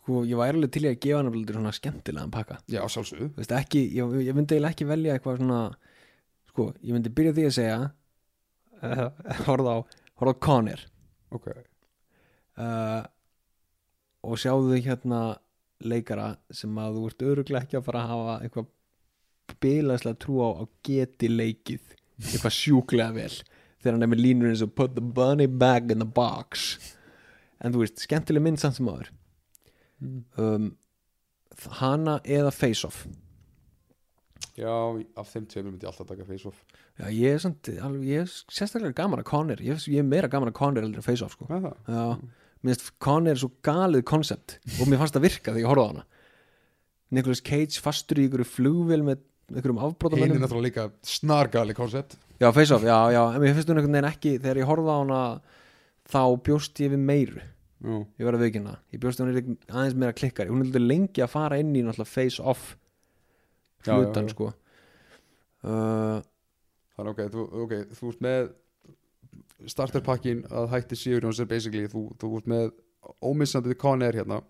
[0.00, 2.56] Sko, ég væri alveg til í að gefa hann svona skemmtilegan pakka.
[2.72, 2.80] Já,
[3.60, 5.60] ekki, ég, ég myndi eiginlega ekki velja eitthvað svona
[6.50, 7.80] sko, ég myndi byrja því að segja
[9.46, 9.78] horfða á
[10.20, 10.82] horfða á Conner.
[11.30, 11.46] Ok,
[12.60, 13.02] uh,
[14.26, 15.20] og sjáðu hérna
[15.80, 18.68] leikara sem að þú ert öruglega ekki að fara að hafa eitthvað
[19.60, 23.32] bilaðslega trú á að geti leikið eitthvað sjúklega vel
[23.80, 26.74] þegar hann er með línur eins og put the bunny back in the box.
[27.60, 29.08] En þú veist, skemmtileg mynd samt sem áður.
[30.40, 30.70] Um,
[31.80, 33.04] hana eða face off
[34.60, 34.74] já,
[35.20, 36.60] af þeim tveimur myndi ég alltaf taka face off.
[37.00, 37.70] Já, ég er, samt,
[38.06, 39.62] ég er sérstaklega gaman að Conner.
[39.64, 41.48] Ég, ég er meira gaman að Conner heldur en Face Off sko.
[41.50, 42.04] Já,
[42.60, 45.86] mér finnst Conner er svo galið koncept og mér fannst það virka þegar ég horfði
[45.86, 46.06] á hana.
[47.10, 49.24] Nicolas Cage fastur í ykkur flugvél með
[49.58, 52.18] ykkur um hinn er náttúrulega líka snargali koncept.
[52.40, 54.92] Já, Face Off, já, já, en mér finnst hún einhvern veginn ekki þegar ég horfði
[54.92, 55.22] á hana
[56.10, 57.42] þá bjóst ég við meiru.
[57.80, 61.32] Já, ég verði að veikina, ég bjóst hún aðeins meira klikkari, hún alltaf lengi að
[61.32, 62.44] fara inn í náttúrulega Face
[63.80, 64.50] Off Já, já, hlutan sko.
[65.64, 66.20] Uh,
[66.96, 68.50] þannig ok, þú, ok, þú ert með
[69.70, 72.70] starterpakkin að hætti Sigurjóns er basically, þú, þú ert með
[73.24, 74.40] ómissandi Conner hérna.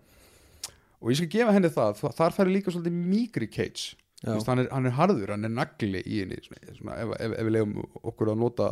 [1.01, 3.95] Og ég skal gefa henni það, þa- þar færi líka svolítið mýgri Cage.
[4.21, 7.47] Hann, er, hann er harður, hann er nagli í henni svona, svona, ef, ef, ef
[7.47, 7.71] við leiðum
[8.11, 8.67] okkur að nota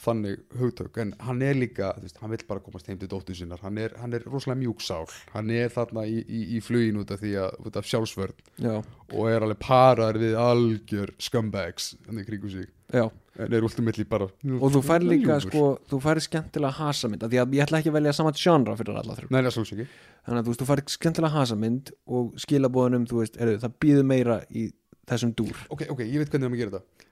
[0.00, 0.98] þannig hugtök.
[1.02, 3.94] En hann er líka, veist, hann vill bara komast heim til dóttur sinnar, hann er,
[4.00, 7.58] hann er rosalega mjúksál hann er þarna í, í, í flugin út af því að,
[7.66, 8.44] út af sjálfsvörn.
[8.62, 13.08] Já, og er alveg parar við algjör scumbags hann er kringu sig, já.
[13.40, 15.46] En er ultimately bara og þú fær líka ljúfur.
[15.46, 18.74] sko, þú fær skemmtilega hasamynd af því að ég ætla ekki að velja saman genre
[18.76, 19.30] fyrir alla þrjú.
[19.32, 19.86] Nei, það er
[20.26, 24.04] þannig að þú veist, þú fær skemmtilega hasamynd og skilabóðunum, þú veist, er, það býður
[24.10, 24.66] meira í
[25.08, 25.64] þessum dúr.
[25.72, 27.08] Ok, ok, ég veit hvernig við erum að gera þetta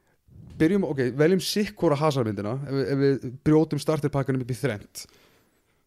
[0.60, 5.04] Byrjum, ok, veljum sikkora hasarmyndina ef, við- ef við brjótum starterpakkanum upp í þrend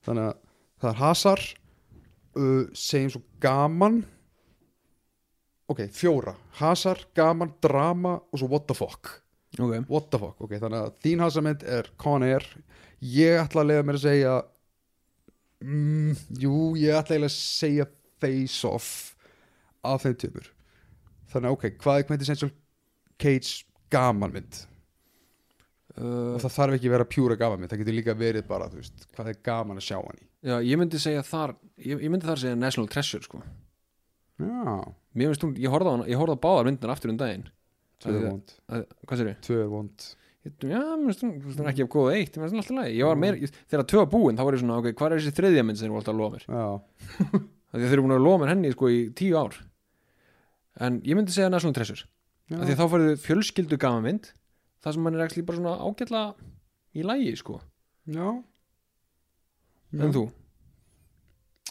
[0.04, 0.40] Þannig að
[0.84, 4.02] það er hasar uh, segjum svo gaman
[5.72, 6.34] Ok, fjóra.
[6.60, 9.08] Hasar, gaman, drama og svo what the fuck.
[9.56, 12.44] Ok, What the fuck, ok, þannig að þín hasarmynd er Con Air.
[13.02, 14.34] Ég ætla að leiða mér að segja
[15.64, 17.88] mm, Jú, ég ætla eiginlega að segja
[18.24, 18.90] Face Off
[19.84, 20.50] af þeim tjöfur
[21.34, 22.52] Þannig að ok, hvað er quintessential
[23.24, 23.64] Cage
[23.94, 24.62] gamanmynd.
[25.94, 28.80] Uh, og það þarf ekki að vera pjúra gamanmynd það getur líka verið bara, þú
[28.80, 30.26] veist, hvað er gaman að sjá hann í?
[30.50, 33.42] Já, ég myndi segja þar ég, ég myndi þar segja National Treasure sko.
[34.42, 34.74] Já,
[35.14, 37.46] mér finnst hún, ég horfði á ég horfði á báðar myndir aftur um daginn.
[38.02, 38.56] Tvö Það- vond.
[38.74, 39.38] að, hvað sér ég?
[39.46, 40.08] Tvö er vond
[40.44, 41.22] Já, mér finnst
[41.62, 43.86] hún ekki af góða eitt mér finnst hún alltaf lægi, ég var meira ég, þegar
[43.94, 46.00] tvö var búin, þá var ég svona, ok, hvað er þessi þriðja mynd sem þú
[46.02, 46.66] alltaf að lofa mér, Já,
[47.72, 49.56] að þeir eru búin að lofa mér henni sko í tíu ár.
[50.84, 52.04] En ég myndi segja National Treasure
[52.52, 54.32] því þá færðu fjölskyldu gama mynd
[54.84, 56.50] það sem mann er ekki bara svona ágætlega
[56.94, 57.60] í lægi sko,
[58.10, 58.28] já.
[60.00, 60.28] en þú?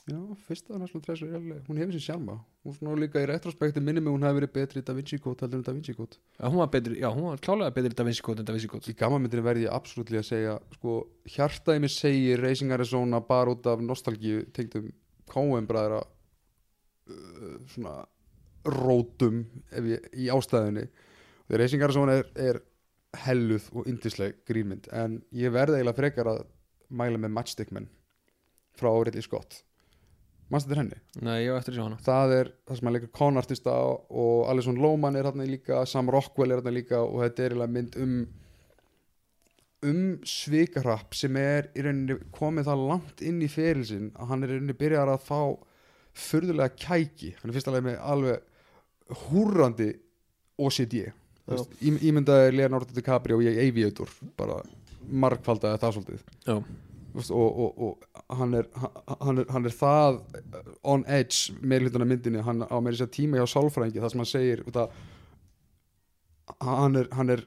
[0.03, 0.19] Já,
[0.49, 4.23] fyrsta er alveg, hún hefur sér sjálma hún svona líka í retrospekti minni mig hún
[4.27, 6.19] hafi verið betri Da Vinci Code heldur en Da Vinci Code.
[6.39, 8.71] Já, hún var betri, já, hún var klálega betri Da Vinci Code en Da Vinci
[8.71, 8.87] Code.
[8.91, 10.97] Í gamanmyndinu verði ég absolutt að segja sko,
[11.35, 14.93] hjartaði mér segir Racing Arizona bara út af nostalgíu tengdum
[15.33, 17.97] Coen bræðra uh, svona
[18.69, 19.43] rótum
[19.73, 20.87] ég, í ástæðunni.
[21.49, 22.61] Þegar Racing Arizona er, er
[23.27, 26.47] helluð og yndisleg grínmynd en ég verði eiginlega frekar að
[26.93, 27.91] mæla með Matchstickmen
[28.79, 29.63] frá Ridley Scott.
[30.53, 31.01] Mannstu þetta henni?
[31.25, 31.99] Nei, ég var eftir að sjá hana.
[32.05, 33.75] Það er það sem hann leikur konartista
[34.23, 37.77] og Alison Lohman er hérna líka Sam Rockwell er hérna líka og þetta er eiginlega
[37.79, 38.15] mynd um
[39.83, 44.53] um svikarrapp sem er í rauninni komið það langt inn í ferilsinn að hann er
[44.53, 45.41] í rauninni byrjar að fá
[46.13, 47.33] furðulega kæki.
[47.41, 48.52] Hann er fyrst alveg með alveg
[49.27, 49.91] húrrandi
[50.61, 51.03] OCD
[51.49, 54.61] veist, í, ímyndaði Leonardo DiCaprio í Aviator bara
[55.03, 56.27] margfaldaði það svolítið.
[57.13, 58.69] Veist, og, og, og hann, er,
[59.21, 60.21] hann, er, hann er það
[60.89, 62.45] on edge með hlutana myndinni.
[62.47, 64.95] Hann á með þess að tíma hjá sálfræðingi það sem hann segir út að
[66.63, 67.45] hann er, hann er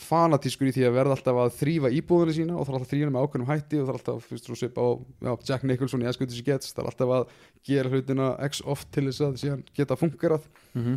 [0.00, 2.92] fanatískur í því að verða alltaf að þrýfa íbúðunni sína og það er alltaf að
[2.94, 6.04] þrýna með ákveðnum hætti og það er alltaf fyrst og svipa á já, Jack Nicholson
[6.04, 7.34] í Eskutis Gets það er alltaf að
[7.68, 10.48] gera hlutina x oft til þess að síðan geta funkerað.
[10.72, 10.96] Mm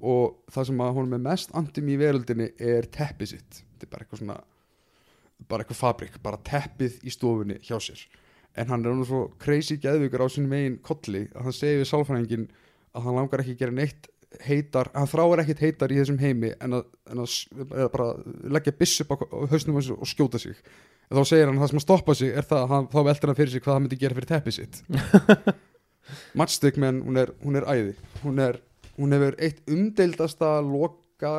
[0.00, 3.62] og það sem að hún er mest andum í veröldinni er teppið sitt.
[3.76, 4.36] Þetta er bara eitthvað svona
[5.46, 8.02] bara eitthvað fabrik, bara teppið í stofunni hjá sér.
[8.56, 11.90] En hann er hann svo crazy geðvíkur á sinni megin kolli að hann segir við
[11.90, 12.46] sálfræðingin
[12.96, 14.08] að hann langar ekki að gera neitt
[14.44, 17.36] heitar, hann þráir ekkit heitar í þessum heimi en að, en að,
[17.94, 18.08] bara
[18.56, 19.16] leggja byss upp á
[19.52, 20.58] hausnum hans og skjóta sig.
[21.10, 23.32] En þá segir hann að það sem að stoppa sig er það að þá veldur
[23.32, 24.80] hann fyrir sig hvað hann myndi gera fyrir teppið sitt.
[26.38, 27.94] Matchstick menn, hún er, hún er æði.
[28.22, 28.60] Hún, er,
[28.98, 31.36] hún hefur eitt umdeildasta loka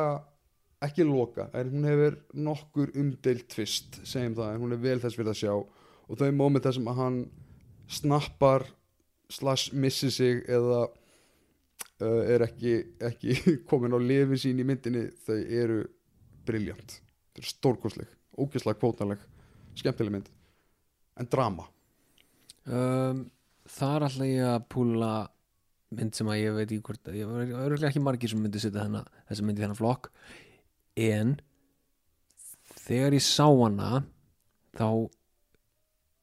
[0.84, 5.18] ekki loka, en hún hefur nokkur umdeild tvist segjum það, en hún er vel þess
[5.18, 5.54] fyrir að sjá.
[6.08, 7.18] Og þau þar sem að hann
[7.88, 8.66] snappar
[9.32, 10.86] slash missi sig eða
[12.06, 12.74] er ekki,
[13.08, 13.36] ekki
[13.70, 15.80] komin á lifin sín í myndinni þau eru
[16.46, 19.26] briljant þau eru stórkostleg, ógeðslega kvótanleg
[19.78, 20.30] skemmtileg mynd.
[21.18, 21.66] En drama?
[22.68, 23.26] Um,
[23.68, 25.12] þar ætla ég að púla
[25.98, 28.84] mynd sem að ég veit í hvort ég örgulega ekki margir sem myndi setja
[29.30, 30.10] þessa mynd í þennan flokk.
[30.98, 31.36] En
[32.84, 34.02] þegar ég sá hana
[34.78, 34.88] þá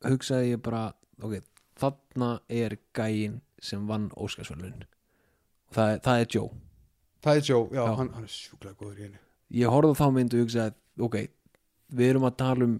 [0.06, 0.90] hugsaði ég bara
[1.24, 1.40] ok,
[1.80, 4.95] þarna er gæin sem vann Óskarsvölun og
[5.76, 6.50] það, það er Joe.
[7.26, 7.96] Það er Joe, já, Já.
[8.00, 9.22] Hann, hann er sjúklega góður í henni.
[9.62, 11.16] Ég horfði á þá mynd og hugsaði ok,
[12.00, 12.76] við erum að tala um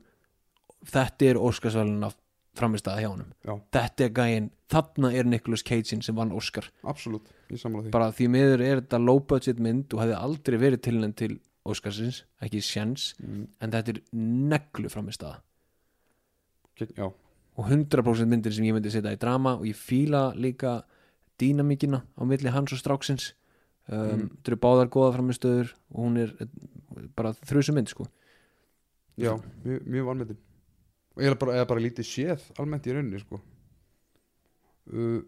[0.92, 2.16] þetta er Óskarsvölun af
[2.56, 3.32] framistæða hjá honum.
[3.44, 6.70] Já, þetta er gæin, þarna er Nicolas Cage sem vann Óskar.
[6.88, 7.92] Absolutt, ég sammála því.
[7.96, 11.34] Bara því miður er þetta low budget mynd og hefði aldrei verið tilnænd til
[11.66, 14.00] Óskarsins, ekki sjens mm, en þetta er
[14.54, 15.40] neglu framistæða
[16.78, 17.08] gegn- já,
[17.58, 20.76] og 100% myndir sem ég myndi setja í drama og ég fíla líka
[21.42, 23.34] dýnamíkina á milli hans og stráksins.
[23.88, 24.30] Um, Mm.
[24.42, 26.48] þetta eru báðar góða framistöður og hún er eh,
[27.16, 28.08] bara þrjusu mynd sko.
[29.18, 30.38] Já, mjög, mjög vanmyndin
[31.22, 33.38] er bara, eða bara lítið séð almennt í rauninni sko.
[34.90, 35.22] Uh,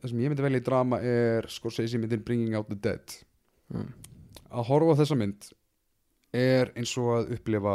[0.00, 3.14] það sem ég myndi velja í drama er Scorsese myndin Bringing Out the Dead.
[3.72, 3.88] Mm.
[4.50, 5.48] að horfa þessa mynd
[6.32, 7.74] er eins og að upplifa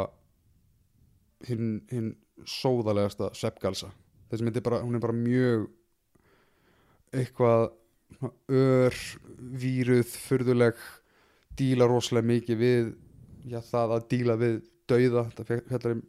[1.46, 2.08] hinn hin
[2.44, 3.92] sóðalegasta sveppgalsa
[4.30, 5.68] þessi mynd er bara, hún er bara mjög
[7.20, 7.70] eitthvað
[8.50, 8.98] ör,
[9.60, 10.78] víruð, furðuleg
[11.58, 12.92] díla rosalega mikið við
[13.50, 14.60] já, það að díla við
[14.90, 16.04] dauða, þetta fjallar um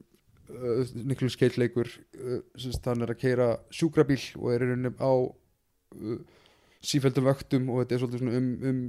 [0.50, 5.14] uh, Nicholas Cage leikur uh, sem hann er að keira sjúkrabíl og er rauninni á
[5.16, 6.18] uh,
[6.86, 8.82] sífældum vöktum og þetta er svolítið svona um, um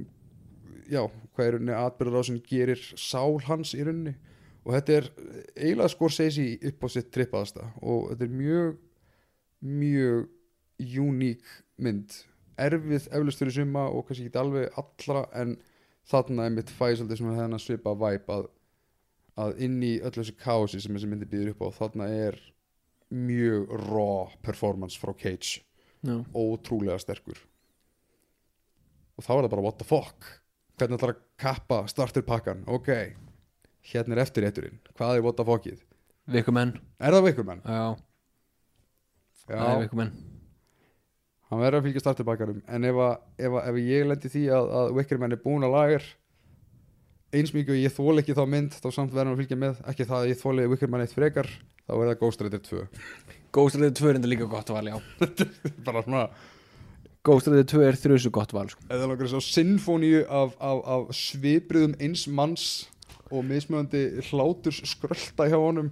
[0.87, 1.03] já,
[1.35, 4.15] hvað er rauninni atbyrðarásin gerir sál hans í rauninni.
[4.67, 5.05] Og þetta er
[5.55, 8.73] eiginlega Scorsese upp á sitt trippaðasta og þetta er mjög
[9.63, 10.27] mjög
[10.77, 12.19] uník mynd
[12.57, 15.57] erfið eflust fyrir suma og kannski ekki alveg allra en
[16.09, 18.47] þarna er mitt fæði svolítið svona þennan svipa væp að,
[19.37, 22.39] að inn í öllu þessu kási sem þessi myndi býður upp á þarna er
[23.13, 25.63] mjög raw performance frá Cage.
[26.05, 26.21] Já.
[26.37, 27.39] ótrúlega sterkur.
[29.17, 30.27] Og þá er það bara what the fuck?
[30.77, 32.61] Hvernig ætlar að kappa starterpakkan?
[32.69, 32.91] Ok,
[33.91, 34.77] hérna er eftirrétturinn.
[34.93, 35.81] Hvað er what the fuckið?
[36.29, 37.63] Vikumenn, er það veikur menn?
[37.65, 37.97] já,
[39.47, 40.13] það er vikumenn
[41.47, 44.71] hann verður að fylgja starterpakkanum en ef, að, ef, að, ef ég lendi því að,
[44.81, 46.09] að menn er búin að lager
[47.35, 49.81] eins mikið og ég þól ekki þá mynd þá samt verður hann að fylgja með.
[49.91, 51.49] Ekki það að ég þóli menn eitt frekar
[51.87, 52.83] þá er það Ghost Rider 2
[53.55, 54.97] Ghost Rider 2 er enda líka gott val, já.
[55.87, 56.27] Bara svona
[57.27, 58.83] Ghost Rider 2 er þrjusu gott val sko.
[58.91, 62.67] eða langar svo sinfóníu af, af, af svipriðum eins manns
[63.31, 65.91] og mismöðandi hláturs skrölda hjá honum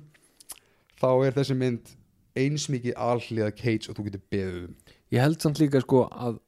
[1.00, 1.96] þá er þessi mynd
[2.36, 4.78] eins mikið alhliða Cage og þú getur beðið um
[5.14, 6.40] Ég held samt líka sko að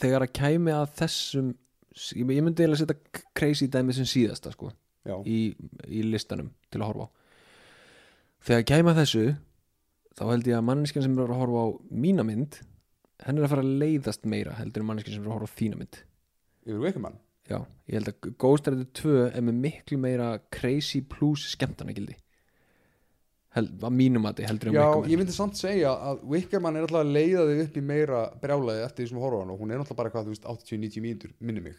[0.00, 1.52] þegar að kæmi að þessum
[2.16, 4.70] ég myndi eiginlega setja crazy dæmi sem síðasta sko
[5.24, 5.54] í,
[5.88, 7.14] í listanum til að horfa á.
[8.46, 9.26] Þegar kæmi að þessu
[10.16, 12.60] þá held ég að manneskjan sem er að horfa á mína mynd
[13.24, 15.56] henn er að fara að leiðast meira heldur en manneskjan sem er að horfa á
[15.60, 16.02] þína mynd.
[16.66, 21.44] Yfir Wakerman Já, ég held að Ghost Rider 2 er með miklu meira crazy plus
[21.52, 22.16] skemmtanagildi.
[22.16, 22.25] held,
[23.56, 25.10] að mínum að þið heldur en já, Wicker Man.
[25.10, 28.82] ég myndi samt segja að Wickerman er alltaf að leiða þig upp í meira brjálaði
[28.86, 31.32] eftir því sem horfa hann og hún er alltaf bara hvað, þú veist, 80-90 mínútur,
[31.40, 31.78] minni mig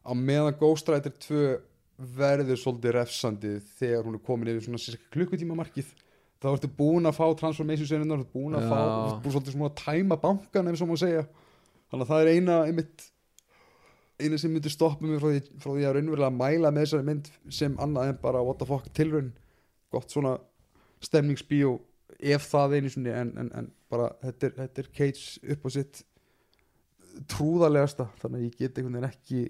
[0.00, 1.42] á meðan Ghost Rider 2
[2.16, 5.90] verður svolítið refsandi þegar hún er komin yfir svona klukkutíma markið
[6.40, 8.70] þá ertu búin að fá transformation senunar, þú ert búin að Já.
[8.72, 11.26] fá búin svolítið svona að tæma bankan ef svo má segja
[11.90, 13.04] þannig að það er eina einmitt
[14.20, 17.28] eina sem myndi stoppa mig frá því, frá því að raunverulega mæla með þessari mynd
[17.52, 19.34] sem annað en bara what the fuck tilraun
[19.92, 20.38] gott svona
[21.04, 21.78] stemningsbíó
[22.20, 25.70] ef það einu sinni en, en, en bara þetta er, þetta er Cage upp á
[25.76, 26.02] sitt
[27.30, 29.40] trúðarlegasta þannig að ég get einhvern veginn ekki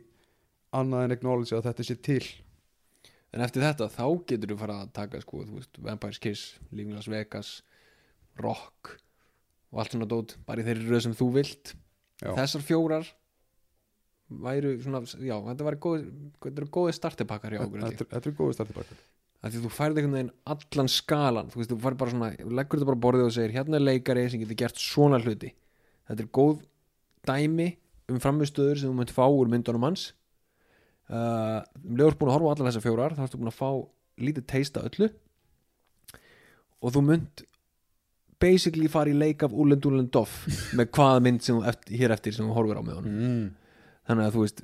[0.76, 2.22] annað en acknowledge að þetta sé til
[3.30, 6.96] En eftir þetta þá getur þú fara að taka sko, þú veist, Vampire's Kiss, Living
[6.96, 7.60] Las Vegas
[8.42, 8.96] Rock
[9.70, 11.74] og allt svona dót bara í þeirri röð sem þú vilt
[12.20, 12.34] Já.
[12.36, 13.06] Þessar fjórar
[14.30, 16.02] væru svona, já, þetta væri góð
[16.42, 18.02] þetta eru góði startipakkar held ég.
[18.02, 18.98] Þetta er góðið startið baka
[19.40, 22.30] að því þú færði einhvern veginn allan skalan þú veist, þú færði bara svona,
[22.60, 25.52] leggur þetta bara borðið og segir hérna er leikari sem getur gert svona hluti.
[26.10, 26.64] Þetta er góð
[27.28, 27.68] dæmi
[28.10, 30.10] um framistöður sem þú munt fá úr myndunum hans.
[31.10, 33.70] Uh, um leður búin að horfa á allar þessar fjórar þá ertu búin að fá
[34.20, 35.08] lítið teista öllu.
[36.80, 37.44] Og þú munt
[38.40, 40.44] basically fara í leik af Úlend Úlend Doff
[40.76, 43.16] með hvaða mynd sem þú eftir, hér eftir sem þú horfir á með honum.
[43.16, 43.48] Mm.
[44.08, 44.62] þannig að þú veist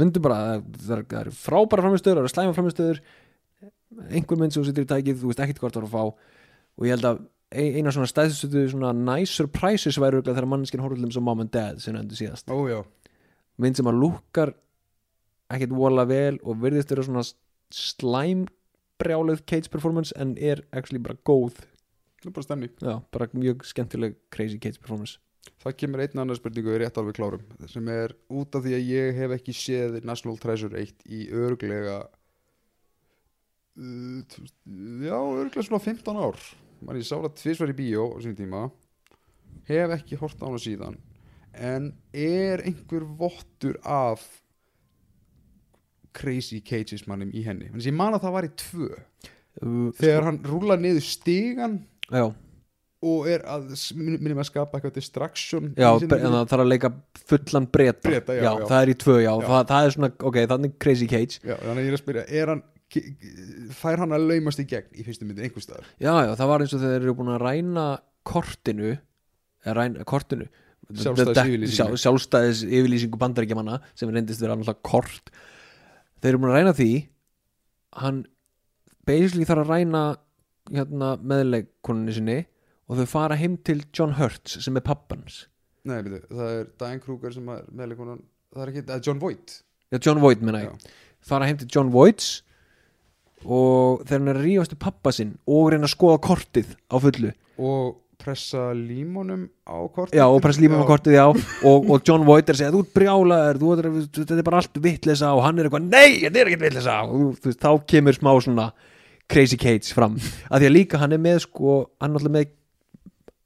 [0.00, 3.00] myndu bara, það er frábæra framistöður það er slæma framistöður
[4.10, 6.04] einhver mynd sem situr í tækið, þú veist ekkert hvort það er að fá.
[6.78, 7.22] Og ég held að
[7.54, 11.40] ein- eina svona stæðstöðu svona nice surprises væri örugglega þegar mannskinn horfður þeim sem Mom
[11.40, 12.48] and Dad sem endur síðast.
[12.50, 12.80] Ó já,
[13.58, 14.54] mynd sem að lúkkar
[15.54, 17.22] ekkert vola vel og virðist vera svona
[17.70, 18.46] slæm
[18.98, 21.60] brjáluð Cage performance en er actually bara góð.
[22.22, 22.70] Það er bara stemning.
[22.80, 25.18] Já, bara mjög skemmtileg crazy Cage performance.
[25.60, 27.42] Það kemur einn annar spurningu í rétt alveg klárum?
[27.68, 32.06] Sem er út af því að ég hef ekki séð National Treasure 1 í örglega
[33.78, 34.38] uh,
[35.04, 36.38] já, örglega svona 15 ár.
[36.84, 38.68] Man ég sá það tvisvar í bíó á sín tíma.
[39.68, 40.98] Hef ekki hort á hana síðan.
[41.54, 44.24] En er einhver vottur af
[46.14, 47.70] crazy cages mannum í henni?
[47.70, 48.88] Þannig að ég man að það var í tvö.
[49.62, 51.76] Uh, þegar hann rúlar niður stigan
[52.10, 52.24] já,
[53.04, 56.90] og er að minnum að skapa eitthvað distraction já en það þarf að leika
[57.28, 59.46] fullan breyta það er í tvö, já, Já.
[59.46, 61.38] Það, það er svona ok, þannig crazy Cage.
[61.44, 62.64] Já, þannig ég er að spyrja, er hann
[63.78, 65.86] fær hann að laumast í gegn í fyrstu myndin einhvers staðar?
[65.98, 67.86] já, já, það var eins og þeir eru búin að ræna
[68.26, 68.92] kortinu
[69.64, 70.50] eða ræna kortinu
[70.84, 71.72] Sjálfstæðisyfirlýsingu.
[71.96, 75.30] Sjá- sjálfstæðis yfirlýsingu bandaríkjamanna sem reyndist vera alltaf kort.
[76.20, 76.88] Þeir eru búin að ræna því
[78.04, 78.18] hann
[79.08, 80.02] basically þarf að ræna
[80.74, 82.36] hérna, meðleikoninni sinni
[82.88, 85.46] og þau fara heim til John Hurts sem er pappans
[85.84, 88.20] Nei, byrju, það er Diane Kruger sem er meðleikonan
[88.54, 89.56] það er ekki, það er John Voight.
[89.92, 90.86] Já, John Voight menna ég.
[91.24, 92.30] Fara heim til John Voights
[93.44, 96.96] og þeir hann er að rífast til pappa sinn og reyna að skoða kortið á
[97.02, 97.30] fullu.
[97.60, 97.92] Og
[98.24, 100.16] pressa límonum á kortið?
[100.18, 101.26] Já, og press lífum á kortið, já.
[101.68, 104.80] Og, og John Voight er að segja, þú ert brjálaður ert, þetta er bara allt
[104.86, 108.30] vitleisa og hann er eitthvað, nei, þetta er ekkert vitleisa og þú, þá kemur smá
[108.46, 108.68] svona
[109.30, 110.16] crazy Cage fram,
[110.48, 112.54] af því að líka hann er með sko, hann er alltaf með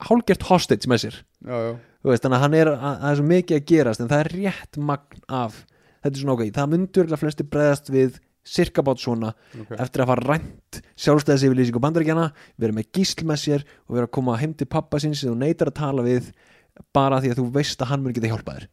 [0.09, 1.19] hálgert hostage með sér.
[1.43, 1.73] Já, já,
[2.07, 4.33] veist, þannig að hann er, að, það er svo mikið að gerast en það er
[4.37, 5.61] rétt magn af
[6.03, 8.19] þetta er svona ok, það myndur flesti breðast við
[8.49, 9.75] cirka bát svona ok.
[9.77, 14.39] eftir að fara rænt sjálfstæðis bandaríkjana, vera með gísl með sér og vera að koma
[14.41, 16.33] heim til pappa síns sem þú neytar að tala við
[16.95, 18.69] bara því að þú veist að hann mun geta hjálpað þér.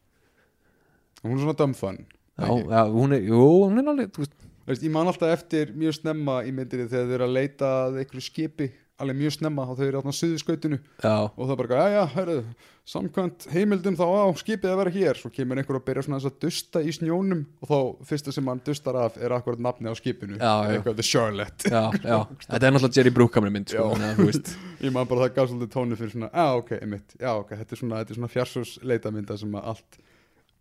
[1.26, 2.02] Hún er svona fun
[2.36, 4.20] já, já, hún er, jú, hún er alveg
[4.66, 8.24] Ég man alltaf eftir mjög snemma í myndinni þegar þau eru að leita að einhverju
[8.26, 8.66] skipi
[9.02, 12.04] alveg mjög snemma og þau eru á suðuskautinu já, og það er bara, já, já,
[12.16, 12.40] hörðu
[12.86, 15.18] samkvæmt heimildum þá á skipið að vera hér.
[15.18, 18.50] Svo kemur einhver að byrja svona þess að dusta í snjónum og þá fyrsta sem
[18.50, 20.38] hann dustar af er akkurat nafni á skipinu.
[20.38, 21.72] Eitthvað The Charlotte.
[21.72, 22.18] Já, já.
[22.46, 23.88] Þetta er náttúrulega Jerry Bruckheimer mynd sko,
[24.86, 27.16] ég man bara það gaf svolítið tónu fyrir svona, já, ok, einmitt.
[27.18, 30.00] Já, ok, þetta er svona, svona fjarsús leitamynda sem að allt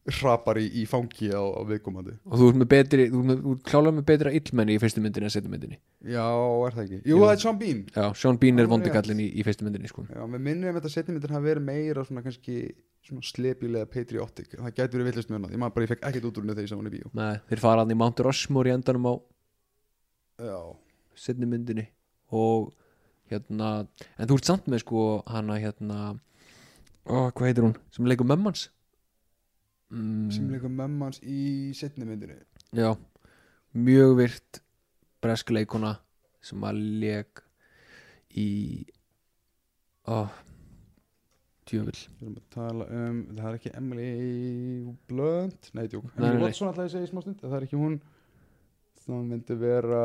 [0.05, 2.13] hrapar í, í fangi á, á viðkomandi.
[2.29, 4.81] Og þú ert með betri, þú ert með- þú ert klálega með betra illmenni í
[4.83, 6.25] fyrstu myndinni en setju myndinni já,
[6.67, 7.79] er það ekki, jú, það er Sean Bean.
[7.95, 10.05] Já, Sean Bean er vondikallin í, í fyrstu myndinni sko.
[10.05, 12.57] já, með minni um þetta setjumyndir hafa verið meira svona kannski
[13.05, 14.53] svona slepilega patriotic.
[14.53, 16.65] Það gæti verið villist mjög ég man bara, ég fekk ekkert út úr henni þegar
[16.65, 17.09] ég sá hann í bíó.
[17.13, 19.13] Nei, þeir fara hann í Mount Rushmore í endanum á
[20.45, 20.59] já,
[21.15, 21.87] setni myndinni
[22.33, 22.73] og
[23.31, 23.87] hérna,
[24.19, 25.99] en þú ert samt með sko hana hérna
[27.09, 28.67] ó, hvað heitir hún, sem leikur mömmans
[29.95, 32.37] mm, sem leikur mömmans í setni myndinni.
[32.75, 32.91] Já,
[33.73, 34.61] mjög virt
[35.23, 35.95] bresk leikuna
[36.45, 37.41] sem að leik
[38.37, 38.49] í
[40.05, 40.27] ó
[42.53, 44.09] tala um, það er ekki Emily
[45.09, 46.43] Blunt, nei, nei, Emily.
[46.43, 47.95] Watson alltaf ég segi í smá stund, það er ekki hún.
[49.05, 50.03] Það myndi vera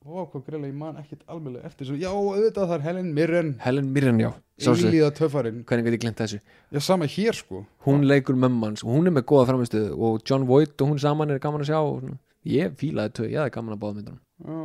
[0.00, 3.50] hvað greiðlega, ég man ekkit alveg eftir svo, já, auðvitað það er Helen Mirren.
[3.60, 4.30] Helen Mirren já
[4.60, 6.40] eilíða töffarinn, hvernig get ég glemt þessu?
[6.72, 7.62] Já, sama hér sko.
[7.86, 11.32] Hún leikur mömmans og hún er með góða framistuð og John Voight og hún saman
[11.32, 12.18] er gaman að sjá og svona.
[12.44, 14.20] ég fílaði þau, ég hefði gaman að báða myndunum.
[14.44, 14.60] Já,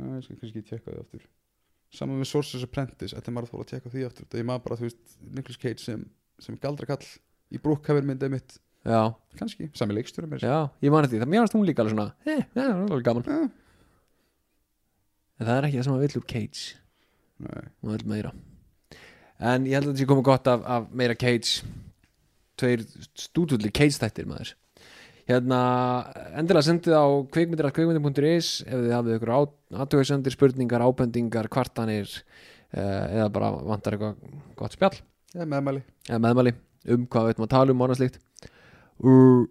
[0.00, 1.26] já, ég skal kannski tjekka því aftur.
[1.90, 4.48] Saman með Sources Apprentice, þetta er maður að þóla að tjekka því aftur, það ég
[4.50, 5.00] maður bara, þú veist,
[5.36, 6.04] Nicolas Cage sem,
[6.40, 7.08] sem galdrakall
[7.50, 9.00] í Brookhaven myndið mitt, já,
[9.40, 12.12] kannski, sami leikstjóri með Já, ég mani því, það mér varst hún líka alveg svona
[12.30, 13.50] eh, var alveg gaman.
[15.40, 16.64] En það er ekki það sem að vill úr Cage.
[17.40, 18.32] Hún vill meira.
[19.40, 21.68] En ég held að þetta sé komið gott af, af meira Cage.
[22.60, 22.84] Tveir
[23.16, 24.54] stúdulli Cage þættir maður.
[25.30, 25.60] Hérna,
[26.36, 33.52] endilega sendið á kvikmyndir.is ef þið hafið ykkur aðtöðsendir, spurningar, ábendingar, kvartanir eh, eða bara
[33.70, 34.96] vantar eitthvað gott spjall.
[35.38, 35.84] Er meðmæli.
[36.08, 36.54] Eða meðmæli
[36.90, 38.20] um hvað við veitum að tala um og annað slíkt.
[39.06, 39.44] uh,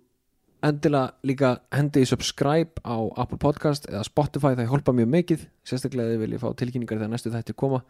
[0.66, 6.16] endilega líka hendi í subscribe á Apple Podcast eða Spotify, það hjálpa mjög mikið sérstaklega
[6.16, 7.84] þið viljið fá tilkynningar þegar næstu þætti koma.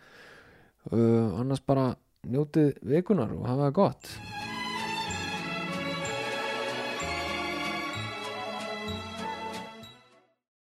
[0.89, 1.91] Uh, annars bara
[2.29, 4.13] njótið vikunar og hafa það gott